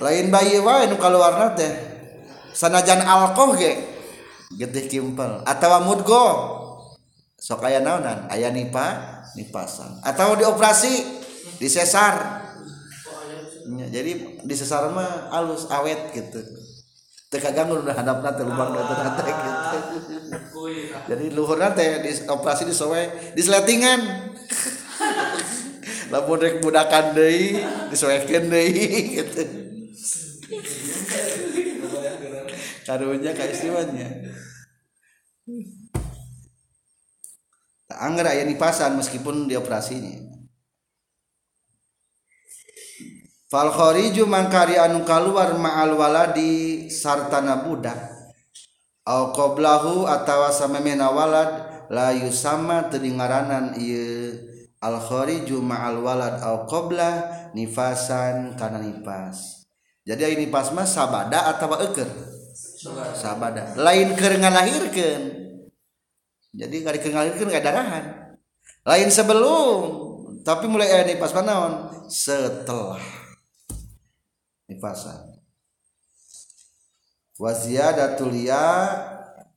Lain 0.00 0.32
bayi 0.32 0.60
wae 0.60 0.88
nu 0.88 0.96
kaluarna 0.96 1.52
teh 1.52 1.72
sanajan 2.56 3.04
alkoh 3.04 3.56
ge 3.56 3.76
getih 4.56 4.88
kimpel 4.88 5.44
atawa 5.44 5.84
mudgo. 5.84 6.56
Sok 7.36 7.68
aya 7.68 7.84
naonan? 7.84 8.32
Aya 8.32 8.48
nipa 8.48 9.20
nipasan. 9.36 10.00
Atau 10.00 10.40
dioperasi 10.40 10.94
di 11.60 11.68
ya, 13.74 13.86
jadi 13.90 14.12
di 14.46 14.54
sesar 14.54 14.90
mah 14.94 15.30
alus 15.34 15.66
awet 15.66 16.14
gitu. 16.14 16.38
Teu 17.26 17.42
kaganggu 17.42 17.82
udah 17.82 17.90
hadapna 17.90 18.30
teh 18.38 18.46
lubang 18.46 18.70
teh 18.70 19.26
gitu. 19.26 19.78
jadi 21.10 21.24
luhur 21.34 21.58
teh 21.74 22.06
di 22.06 22.10
operasi 22.30 22.62
di 22.62 22.74
sowe 22.74 23.02
di 23.34 23.42
seletingan 23.42 24.00
lamun 26.14 26.38
rek 26.38 26.62
budakan 26.62 27.18
deui 27.18 27.58
disoekeun 27.90 28.46
deui 28.46 29.18
gitu. 29.18 29.42
Karunya 32.86 33.34
kaistiwanya 33.34 34.30
tak 37.86 37.98
anggar 38.02 38.26
aya 38.34 38.42
nipasan 38.42 38.98
meskipun 38.98 39.46
dioperasinya 43.46 43.50
falkhariju 43.50 44.24
mangkari 44.26 44.76
anu 44.78 45.04
keluar 45.06 45.54
ma'al 45.58 45.94
waladi 45.94 46.86
sartana 46.90 47.62
budak. 47.62 48.14
Au 49.06 49.30
qablahu 49.30 50.06
atawa 50.06 50.50
samemena 50.50 51.14
walad 51.14 51.86
la 51.90 52.10
yusama 52.10 52.90
tedingaranan 52.90 53.78
ieu. 53.78 54.34
Al 54.82 54.98
khariju 55.00 55.62
ma'al 55.62 56.02
walad 56.02 56.42
au 56.42 56.66
qabla 56.66 57.50
nifasan 57.54 58.58
kana 58.58 58.82
nipas. 58.82 59.66
Jadi 60.06 60.38
ini 60.38 60.46
pas 60.50 60.70
mah 60.70 60.86
sabada 60.86 61.50
atawa 61.50 61.82
eukeur 61.82 62.06
sabada. 63.14 63.74
Lain 63.74 64.14
keur 64.14 64.38
ngalahirkeun. 64.38 65.22
Jadi 66.56 66.76
kali 66.82 66.98
keur 67.02 67.12
ngalahirkeun 67.14 67.50
darahan 67.62 68.04
lain 68.86 69.10
sebelum 69.10 70.06
tapi 70.46 70.70
mulai 70.70 70.86
eh 70.86 71.02
nipas 71.10 71.34
naon? 71.34 72.06
Setelah 72.06 73.25
dipasang 74.66 75.38
waziyadatulia 77.38 78.64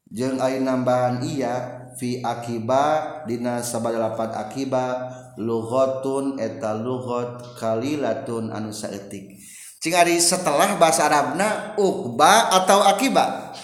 jeung 0.10 0.42
ayeuna 0.42 0.78
nambahan 0.78 1.22
iya 1.26 1.80
fi 2.00 2.24
akiba 2.24 3.24
dina 3.28 3.60
sabadalapan 3.60 4.32
akiba 4.36 5.12
lughatun 5.40 6.40
eta 6.40 6.76
lughat 6.76 7.60
kalilatun 7.60 8.52
anu 8.52 8.72
saeutik. 8.72 9.40
Cing 9.80 9.96
ari 9.96 10.20
setelah 10.20 10.76
bahasa 10.76 11.08
Arabna 11.08 11.76
ukba 11.80 12.52
atau 12.52 12.84
akiba? 12.84 13.56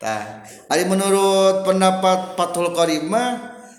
Tah. 0.00 0.40
Ari 0.72 0.88
menurut 0.88 1.68
pendapat 1.68 2.32
Fathul 2.32 2.72
Qarim 2.72 3.12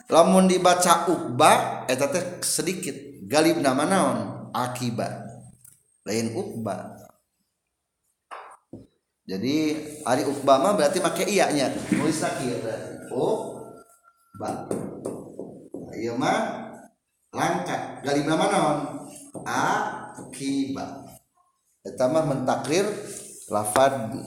lamun 0.09 0.45
dibaca 0.45 1.09
ukba 1.09 1.85
eta 1.89 2.09
teh 2.09 2.41
sedikit 2.45 3.25
galibna 3.25 3.73
manaon 3.73 4.49
akiba. 4.53 5.28
Lain 6.09 6.33
ukba 6.33 6.97
jadi 9.29 9.77
ari 10.09 10.25
ukba 10.25 10.57
mah 10.57 10.73
berarti 10.73 10.97
make 11.05 11.21
iya 11.29 11.53
nya. 11.53 11.69
Nulis 11.93 12.17
kieu 12.41 12.57
berarti. 12.65 13.13
Ukba 13.13 14.49
ieu 15.93 16.17
mah 16.17 16.65
langka. 17.29 18.01
Galib 18.01 18.25
nama 18.25 18.49
naon 18.49 18.79
akibat 19.45 21.13
eta 21.85 22.09
mah 22.09 22.25
mentakrir 22.25 22.89
lafad 23.53 24.17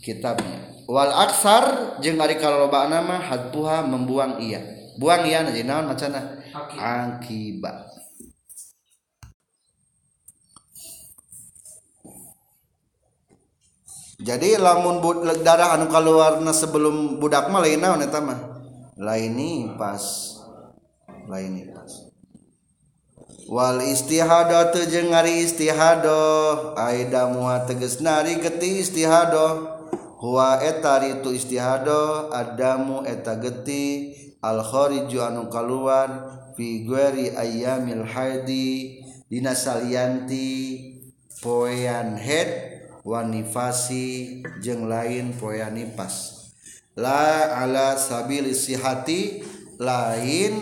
kitabnya. 0.00 0.80
Wal 0.88 1.12
aksar 1.12 2.00
jeung 2.00 2.16
ari 2.24 2.40
kalobana 2.40 3.04
mah 3.04 3.20
hadpuha 3.20 3.84
membuang 3.84 4.40
iya. 4.40 4.64
Buang 4.96 5.28
iya 5.28 5.44
jadi 5.44 5.68
naon 5.68 5.92
macana? 5.92 6.40
Akibat 6.72 7.99
jadi 14.20 14.60
lamun 14.60 15.00
darah 15.40 15.80
anu 15.80 15.88
keluarna 15.88 16.52
sebelum 16.52 17.16
budak 17.16 17.48
mah 17.48 17.64
lain 17.64 17.80
naon 17.80 18.04
eta 18.04 18.20
mah. 18.20 18.60
Lain 19.00 19.40
pas 19.80 20.04
lain 21.24 21.72
pas. 21.72 21.92
Wal 23.48 23.80
istihado 23.82 24.60
jeung 24.86 25.10
ngari 25.10 25.40
istihado 25.42 26.76
aida 26.76 27.32
muha 27.32 27.64
teges 27.64 27.98
nari 28.04 28.38
geti 28.38 28.84
istihado 28.84 29.80
huwa 30.20 30.60
eta 30.60 31.00
ritu 31.00 31.32
istihado 31.32 32.28
adamu 32.28 33.02
eta 33.08 33.40
geti. 33.40 34.14
Al 34.44 34.64
khariju 34.64 35.20
anu 35.20 35.48
kaluar 35.48 36.08
fi 36.56 36.84
gueri 36.84 37.32
ayyamil 37.32 38.04
haidi. 38.04 39.00
Dina 39.32 39.56
salianti 39.56 40.46
poean 41.40 42.20
head 42.20 42.69
wanifasi 43.02 44.40
jeung 44.60 44.86
lain 44.86 45.32
poean 45.36 45.72
nifas 45.72 46.40
la 46.98 47.56
ala 47.64 47.96
sabil 47.96 48.52
sihati 48.52 49.40
lain 49.80 50.52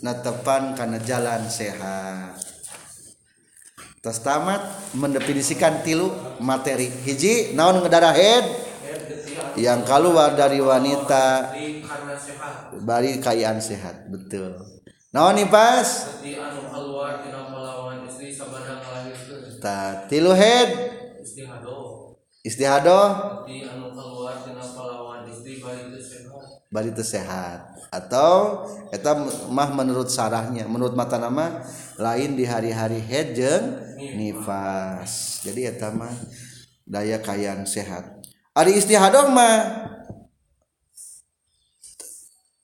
natepan 0.00 0.74
kana 0.74 0.98
jalan 0.98 1.46
sehat. 1.46 2.40
Tas 4.02 4.18
tamat 4.18 4.58
mendefinisikan 4.98 5.86
tilu 5.86 6.10
materi. 6.42 6.90
Hiji 6.90 7.54
naon 7.54 7.86
ngedarah 7.86 8.10
head 8.10 8.44
yang 9.54 9.86
keluar 9.86 10.34
dari 10.34 10.58
wanita 10.58 11.54
bari 12.82 13.22
kayaan 13.22 13.62
sehat 13.62 14.10
betul. 14.10 14.58
Naon 15.14 15.38
nih 15.38 15.46
pas 15.46 15.86
ta 19.62 20.08
tilu 20.10 20.34
head 20.34 20.98
istihado 22.42 22.98
bari 26.72 26.90
itu 26.90 27.04
sehat. 27.06 27.70
Atau 27.92 28.64
eta 28.90 29.14
mah 29.52 29.70
menurut 29.70 30.08
sarahnya 30.10 30.66
menurut 30.66 30.96
mata 30.96 31.20
nama 31.20 31.62
lain 32.00 32.34
di 32.34 32.42
hari-hari 32.48 32.98
head 32.98 33.36
jeung 33.38 33.66
nifas. 34.18 35.44
jadi 35.46 35.76
eta 35.76 35.94
mah 35.94 36.12
daya 36.88 37.22
kayaan 37.22 37.62
sehat. 37.68 38.20
Ari 38.52 38.76
istihadah 38.76 39.28
mah 39.30 39.56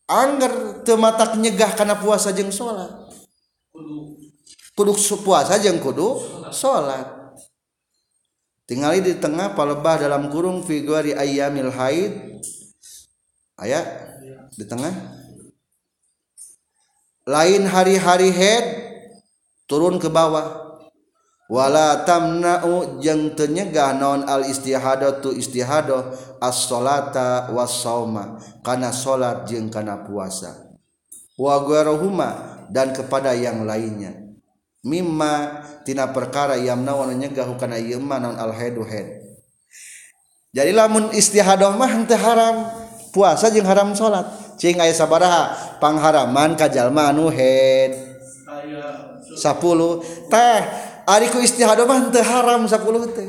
angger 0.09 0.83
teu 0.83 0.97
matak 0.97 1.37
nyegah 1.37 1.77
kana 1.77 2.01
puasa 2.01 2.33
jeung 2.33 2.49
salat 2.49 2.89
kudu. 3.69 4.17
Kudu 4.73 4.93
puasa 5.27 5.61
jeung 5.61 5.83
kudu 5.83 6.23
salat 6.49 7.18
tinggali 8.69 9.01
di 9.01 9.17
tengah 9.17 9.57
palebah 9.57 10.05
dalam 10.05 10.29
kurung 10.29 10.61
figuari 10.61 11.17
ayamil 11.17 11.73
haid. 11.73 12.13
Ayat 13.59 13.87
di 14.55 14.63
tengah. 14.69 14.93
Lain 17.27 17.67
hari-hari 17.67 18.31
head 18.31 18.65
turun 19.65 19.97
ke 19.97 20.07
bawah. 20.13 20.69
Wala 21.49 22.05
tamna'u 22.05 23.01
jeung 23.01 23.33
teu 23.33 23.49
nyegah 23.49 23.97
naon 23.97 24.29
al 24.29 24.45
istihadatu 24.45 25.33
istihadah 25.33 26.13
as-salata 26.45 27.49
was-sauma. 27.57 28.37
Kana 28.61 28.93
salat 28.93 29.49
jeung 29.49 29.73
kana 29.73 30.05
puasa. 30.05 30.77
Wa 31.41 31.65
dan 32.69 32.93
kepada 32.93 33.33
yang 33.33 33.65
lainnya 33.65 34.28
mimmatina 34.87 36.11
perkara 36.15 36.59
yamnawan 36.59 37.15
nyegah 37.15 37.49
kana 37.59 37.79
ieu 37.79 37.99
mah 37.99 38.19
naon 38.23 38.37
al 38.39 38.55
haidu 38.55 38.83
haid 38.87 39.29
jadi 40.55 40.73
lamun 40.73 41.13
istihadah 41.13 41.77
mah 41.77 41.91
henteu 41.91 42.17
haram 42.17 42.73
puasa 43.13 43.53
jeung 43.53 43.67
haram 43.67 43.93
salat 43.93 44.27
cing 44.59 44.77
aya 44.83 44.91
sabaraha 44.93 45.55
pangharaman 45.79 46.59
ka 46.59 46.67
jalma 46.67 47.15
anu 47.15 47.31
haid. 47.31 47.95
10 49.39 49.39
teh 50.27 50.61
ari 51.07 51.27
ku 51.31 51.39
istihadah 51.39 51.87
mah 51.87 51.97
henteu 52.03 52.27
haram 52.27 52.67
10 52.67 52.75
teh. 53.15 53.29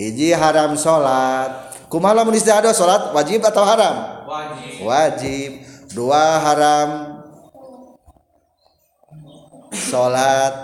Hiji 0.00 0.32
haram 0.32 0.80
salat. 0.80 1.76
Kumaha 1.92 2.24
lamun 2.24 2.32
istihadah 2.32 2.72
salat 2.72 3.12
wajib 3.12 3.44
atau 3.44 3.66
haram? 3.68 4.24
Wajib. 4.24 4.88
Wajib. 4.88 5.50
Dua 5.92 6.40
haram. 6.40 7.19
salat 9.74 10.54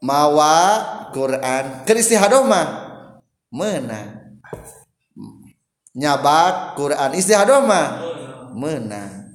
mawa 0.00 0.58
Quran. 1.12 1.84
Keistihadomah 1.84 2.66
menang 3.48 4.40
nyabat 5.96 6.76
Quran 6.76 7.10
istihadomah 7.16 7.86
menang 8.54 9.34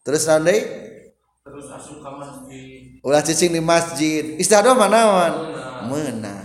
terus 0.00 0.24
nanti 0.26 0.58
terus 1.44 1.68
asup 1.70 2.00
ke 2.00 2.10
masjid. 2.18 2.80
Ulah 3.04 3.20
cicing 3.20 3.52
di 3.52 3.60
masjid. 3.60 4.24
Istihadomah 4.40 4.88
naon? 4.88 5.32
Menang 5.92 6.44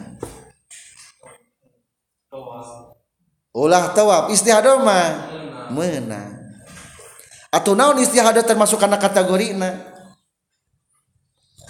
ulah 3.49 3.91
tawaf 3.91 4.29
istihadomah 4.29 5.33
menang 5.73 6.37
atau 7.49 7.73
naon 7.73 7.97
istihadah 7.97 8.45
termasuk 8.45 8.77
karena 8.77 9.01
kategori 9.01 9.57
na? 9.57 9.88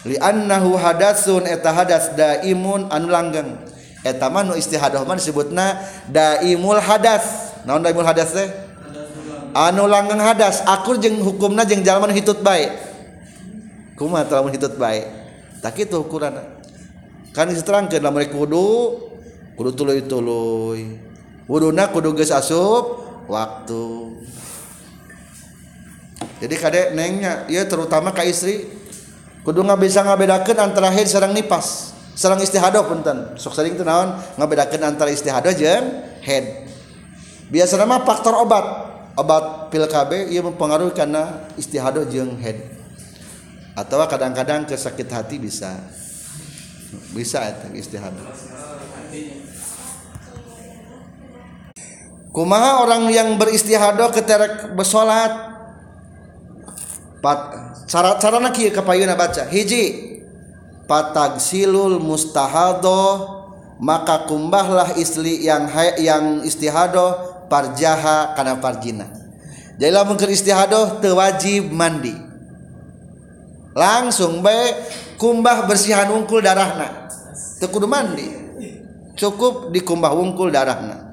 liannahu 0.08 0.80
hadasun 0.80 1.43
eta 1.43 1.76
hadas 1.76 2.16
daimun 2.16 2.88
anu 2.88 3.08
langgeng. 3.12 3.58
Eta 4.00 4.32
mah 4.32 4.47
nu 4.47 4.56
istihadah 4.56 5.04
mah 5.04 5.20
disebutna 5.20 5.76
daimul 6.08 6.80
hadas. 6.80 7.56
Naon 7.68 7.84
daimul 7.84 8.08
hadas 8.08 8.32
teh? 8.32 8.47
Anu 9.52 9.91
langgeng 9.91 10.24
hadas. 10.24 10.64
Akur 10.64 10.95
jeung 11.04 11.20
hukumna 11.20 11.68
jeung 11.68 11.84
jalman 11.84 12.16
hitut 12.16 12.39
bae. 12.39 12.72
Kumaha 14.00 14.24
teu 14.24 14.39
lamun 14.39 14.56
hitut 14.56 14.80
bae? 14.80 15.04
Tak 15.60 15.76
itu 15.76 16.00
ukuran 16.00 16.39
kan 17.36 17.52
diterangkeun 17.52 18.00
lamun 18.00 18.24
kudu 18.32 18.68
kudu 19.60 19.72
tuluy-tuluy. 19.76 20.95
Wuduna 21.43 21.91
kudu 21.91 22.16
geus 22.16 22.32
asup 22.32 23.04
waktu. 23.28 24.16
Jadi 26.39 26.56
kadek 26.56 26.88
nengnya 26.95 27.43
ya 27.52 27.68
terutama 27.68 28.16
ka 28.16 28.24
istri. 28.24 28.79
Kudu 29.44 29.64
nggak 29.64 29.80
bisa 29.80 30.04
ngabedakan 30.04 30.58
antara 30.72 30.92
haid 30.92 31.08
sarang 31.08 31.32
nipas 31.32 31.96
serang 32.16 32.40
istihadah 32.44 32.84
punten 32.84 33.40
sok 33.40 33.56
sering 33.56 33.80
itu 33.80 33.88
naon? 33.88 34.20
Ngabedakeun 34.36 34.84
antara 34.84 35.08
istihadah 35.10 35.56
jeung 35.56 35.86
head 36.24 36.68
biasa 37.50 37.80
nama 37.80 38.04
faktor 38.04 38.36
obat. 38.36 38.90
Obat 39.20 39.68
pil 39.68 39.84
KB 39.84 40.32
ia 40.32 40.40
mempengaruhi 40.40 40.96
karena 40.96 41.44
istihadah 41.60 42.08
jeung 42.08 42.40
head 42.40 42.72
atau 43.76 44.00
kadang-kadang 44.08 44.64
kesakit 44.64 45.12
hati 45.12 45.36
bisa. 45.36 45.76
Bisa 47.12 47.44
itu 47.52 47.84
istihadah. 47.84 48.24
Kumaha 52.32 52.80
orang 52.80 53.12
yang 53.12 53.36
beristihadah 53.36 54.08
keterek 54.16 54.72
bersolat 54.80 55.59
cara-cara 57.89 58.51
kapayuna 58.51 59.15
baca. 59.15 59.47
Hiji 59.47 60.17
patag 60.89 61.38
silul 61.38 62.01
mustahado 62.01 63.38
maka 63.80 64.28
kumbahlah 64.28 64.99
istri 64.99 65.47
yang 65.47 65.72
yang 65.99 66.43
istihado 66.43 67.15
parjaha 67.47 68.36
karena 68.36 68.59
parjina. 68.59 69.07
Jadi 69.80 69.91
lamun 69.95 70.20
ke 70.20 70.28
istihado 70.28 70.99
tewajib 70.99 71.72
mandi. 71.72 72.11
Langsung 73.72 74.43
baik 74.43 74.76
kumbah 75.15 75.63
bersihan 75.63 76.11
wungkul 76.11 76.43
darahna. 76.43 77.07
Tekudu 77.63 77.88
mandi. 77.88 78.28
Cukup 79.15 79.72
dikumbah 79.72 80.11
wungkul 80.11 80.51
darahna. 80.51 81.07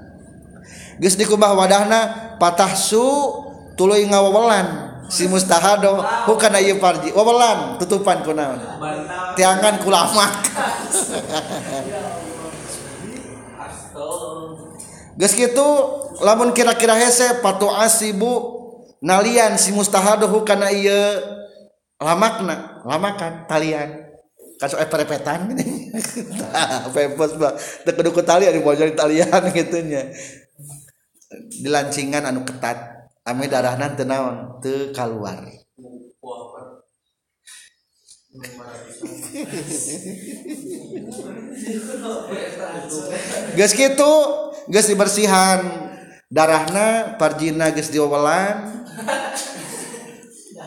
Geus 0.98 1.14
dikumbah 1.14 1.54
wadahna 1.54 2.34
patah 2.42 2.74
su 2.74 3.02
tuluy 3.78 4.02
ngawawelan. 4.11 4.95
Si 5.09 5.28
mustahado 5.30 6.02
bukan 6.26 6.52
ayu 6.57 6.78
parji. 6.82 7.11
Wawalan 7.12 7.78
tutupan 7.82 8.22
kunaon 8.26 8.59
tiangan 9.36 9.78
kulamak 9.82 10.32
Geus 15.16 15.32
gitu 15.32 15.64
lamun 16.20 16.52
kira-kira 16.52 16.92
hese 16.92 17.40
patu 17.40 17.72
asibu 17.72 18.52
nalian 19.00 19.57
si 19.57 19.72
mustahado 19.72 20.28
kana 20.44 20.68
ieu 20.68 21.16
lamakna 21.96 22.84
lamakan 22.84 23.48
talian. 23.48 24.04
Kasok 24.57 24.80
eh 24.80 24.88
perepetan 24.88 25.52
gini 25.52 25.92
pepos 26.92 27.36
bah 27.40 27.52
kudu 27.84 28.24
talian 28.24 28.57
di 28.57 28.96
talian 28.96 29.42
gitunya 29.57 30.02
dilancingan 31.61 32.24
anu 32.24 32.40
ketat 32.46 32.95
ami 33.27 33.51
darahna 33.51 33.91
teu 33.99 34.07
naon? 34.07 34.62
Teu 34.62 34.95
kaluar. 34.95 35.43
Geus 43.57 43.72
kitu 43.72 44.12
geus 44.68 44.87
dibersihan. 44.87 45.61
Darahna 46.27 47.16
parjina 47.16 47.72
geus 47.72 47.89
diowelan. 47.89 48.85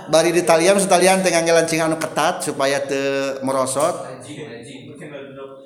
Bari 0.09 0.33
ditaliam 0.33 0.81
setalian 0.81 1.21
tengah 1.21 1.45
ngelancing 1.45 1.85
anu 1.85 2.01
ketat 2.01 2.41
supaya 2.41 2.81
teu 2.81 3.37
merosot. 3.45 4.25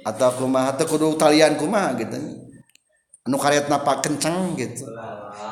Atau 0.03 0.43
kumaha 0.43 0.75
teu 0.75 0.91
kudu 0.91 1.15
talian 1.15 1.55
kumaha 1.55 1.95
gitu. 1.95 2.42
Anu 3.23 3.39
karet 3.39 3.71
napa 3.71 4.03
kenceng 4.03 4.55
gitu. 4.59 4.83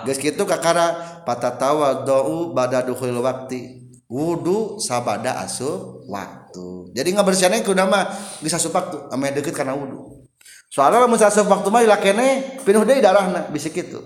Geus 0.06 0.20
kitu 0.20 0.44
kakara 0.44 1.22
patatawaddu 1.24 2.52
bada 2.52 2.84
dukhul 2.84 3.16
waktu 3.24 3.88
wudu 4.12 4.82
sabada 4.82 5.40
asup 5.40 6.04
waktu. 6.12 6.92
Jadi 6.92 7.16
ngabersihannya 7.16 7.64
kudu 7.64 7.86
mah 7.88 8.12
geus 8.44 8.56
asup 8.56 8.76
waktu 8.76 8.98
ame 9.14 9.32
deket 9.32 9.56
karena 9.56 9.78
wudu. 9.78 10.28
Soalnya 10.68 11.08
lamun 11.08 11.20
asup 11.20 11.48
waktu 11.48 11.68
mah 11.72 11.82
dilakene 11.84 12.60
pinuh 12.64 12.84
deui 12.84 13.00
darahna 13.00 13.48
bisa 13.48 13.72
kitu. 13.72 14.04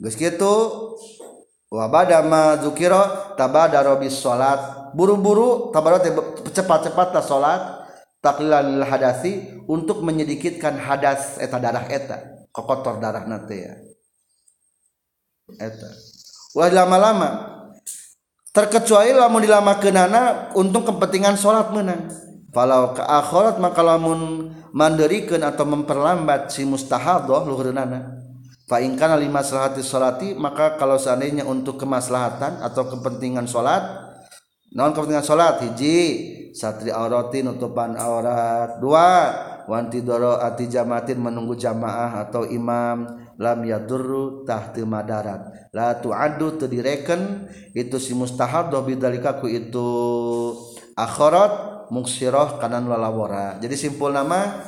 Geus 0.00 0.16
kitu 0.16 0.54
wa 1.72 1.84
bada 1.88 2.24
ma 2.24 2.56
dzukira 2.56 3.34
tabadara 3.36 3.96
bis 4.00 4.16
salat 4.20 4.92
buru-buru 4.96 5.72
tabadara 5.72 6.04
cepat-cepat 6.52 7.16
salat 7.24 7.81
taklilan 8.22 8.78
lil 8.78 8.86
hadasi 8.86 9.60
untuk 9.66 10.00
menyedikitkan 10.06 10.78
hadas 10.78 11.36
eta 11.42 11.58
darah 11.58 11.84
eta. 11.90 12.48
Kokotor 12.54 13.02
darah 13.02 13.26
nate 13.26 13.56
ya. 13.58 13.74
Eta. 15.58 15.90
Wah 16.54 16.70
lama-lama. 16.70 17.50
Terkecuali 18.52 19.16
lamun 19.16 19.42
dilamakeunana 19.42 20.54
untuk 20.54 20.86
kepentingan 20.86 21.40
sholat 21.40 21.72
menang. 21.72 22.12
Falau 22.52 22.92
ke 22.92 23.00
akhirat 23.00 23.56
maka 23.56 23.80
lamun 23.80 24.52
manderikeun 24.76 25.40
atau 25.40 25.64
memperlambat 25.64 26.52
si 26.52 26.68
mustahadah 26.68 27.48
luhurna 27.48 27.84
fa 28.72 28.80
in 28.80 28.96
kana 28.96 29.20
lima 29.20 29.44
salati 29.44 29.84
salati 29.84 30.32
maka 30.32 30.80
kalau 30.80 30.96
seandainya 30.96 31.44
untuk 31.44 31.76
kemaslahatan 31.76 32.64
atau 32.64 32.88
kepentingan 32.88 33.44
sholat 33.44 34.11
non 34.72 34.92
kepentingan 34.92 35.24
sholat 35.24 35.62
hiji. 35.64 35.98
Satri 36.52 36.92
aurati 36.92 37.40
nutupan 37.40 37.96
aurat. 37.96 38.76
Dua 38.76 39.32
wanti 39.64 40.04
doro 40.04 40.36
ati 40.36 40.68
jamatin 40.68 41.16
menunggu 41.16 41.56
jamaah 41.56 42.28
atau 42.28 42.44
imam. 42.44 43.24
Lam 43.40 43.64
yadurru 43.64 44.44
tahti 44.44 44.84
madarat. 44.84 45.72
La 45.72 45.96
tu'addu 45.96 46.60
tu 46.60 46.68
direken 46.68 47.48
itu 47.72 47.96
si 47.96 48.12
mustahab 48.12 48.68
do 48.68 48.84
bidalika 48.84 49.40
ku 49.40 49.48
itu. 49.48 49.88
Akhirat 50.92 51.72
muksirah 51.92 52.56
kanan 52.56 52.88
lalawara 52.88 53.60
jadi 53.60 53.76
simpul 53.76 54.16
nama 54.16 54.64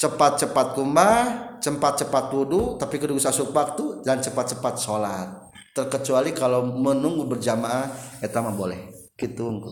cepat-cepat 0.00 0.72
kumbah 0.72 1.16
cepat-cepat 1.60 2.32
wudu 2.32 2.80
tapi 2.80 2.96
kudu 2.96 3.20
sasup 3.20 3.52
waktu 3.52 4.00
dan 4.00 4.24
cepat-cepat 4.24 4.74
sholat. 4.80 5.28
Terkecuali 5.76 6.32
kalau 6.32 6.64
menunggu 6.64 7.28
berjamaah 7.28 7.92
itu 8.24 8.32
mah 8.40 8.56
boleh 8.56 8.95
gitu 9.16 9.64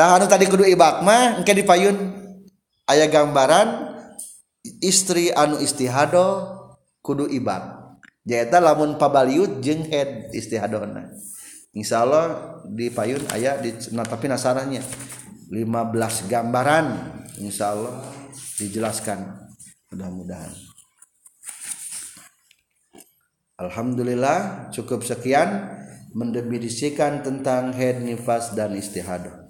tahan 0.00 0.24
tadi 0.24 0.48
kudu 0.48 0.64
ibak 0.64 1.04
mah 1.04 1.44
engke 1.44 1.52
dipayun. 1.52 2.16
Ayah 2.88 3.06
gambaran 3.06 3.68
istri 4.82 5.30
anu 5.30 5.60
istihado 5.60 6.48
kudu 7.04 7.28
ibak. 7.28 7.78
Jaeta 8.26 8.58
lamun 8.58 8.98
pabaliut 8.98 9.62
jeung 9.62 9.86
head 9.86 10.32
istihadona. 10.34 11.12
Insya 11.70 12.02
Allah 12.02 12.58
di 12.66 12.90
payun 12.90 13.22
ayah 13.30 13.62
di 13.62 13.70
nah, 13.94 14.02
tapi 14.02 14.26
nasarannya 14.26 14.82
15 15.54 16.26
gambaran 16.26 16.86
Insya 17.38 17.72
Allah 17.72 17.94
dijelaskan. 18.58 19.48
Mudah-mudahan. 19.94 20.52
Alhamdulillah 23.60 24.68
cukup 24.74 25.06
sekian. 25.06 25.79
Mendefinisikan 26.12 27.24
tentang 27.24 27.72
head 27.72 28.02
nifas 28.04 28.52
dan 28.52 28.76
istihadah 28.76 29.48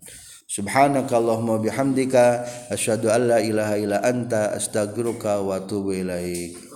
subhanakallahumma 0.51 1.63
bihamdika 1.63 2.43
asyhadu 2.75 3.11
an 3.11 3.31
la 3.31 3.39
ilaha 3.39 3.75
illa 3.79 3.99
anta 4.03 4.51
astaghfiruka 4.55 5.43
wa 5.43 5.63
atubu 5.63 5.95
ilaik 5.95 6.70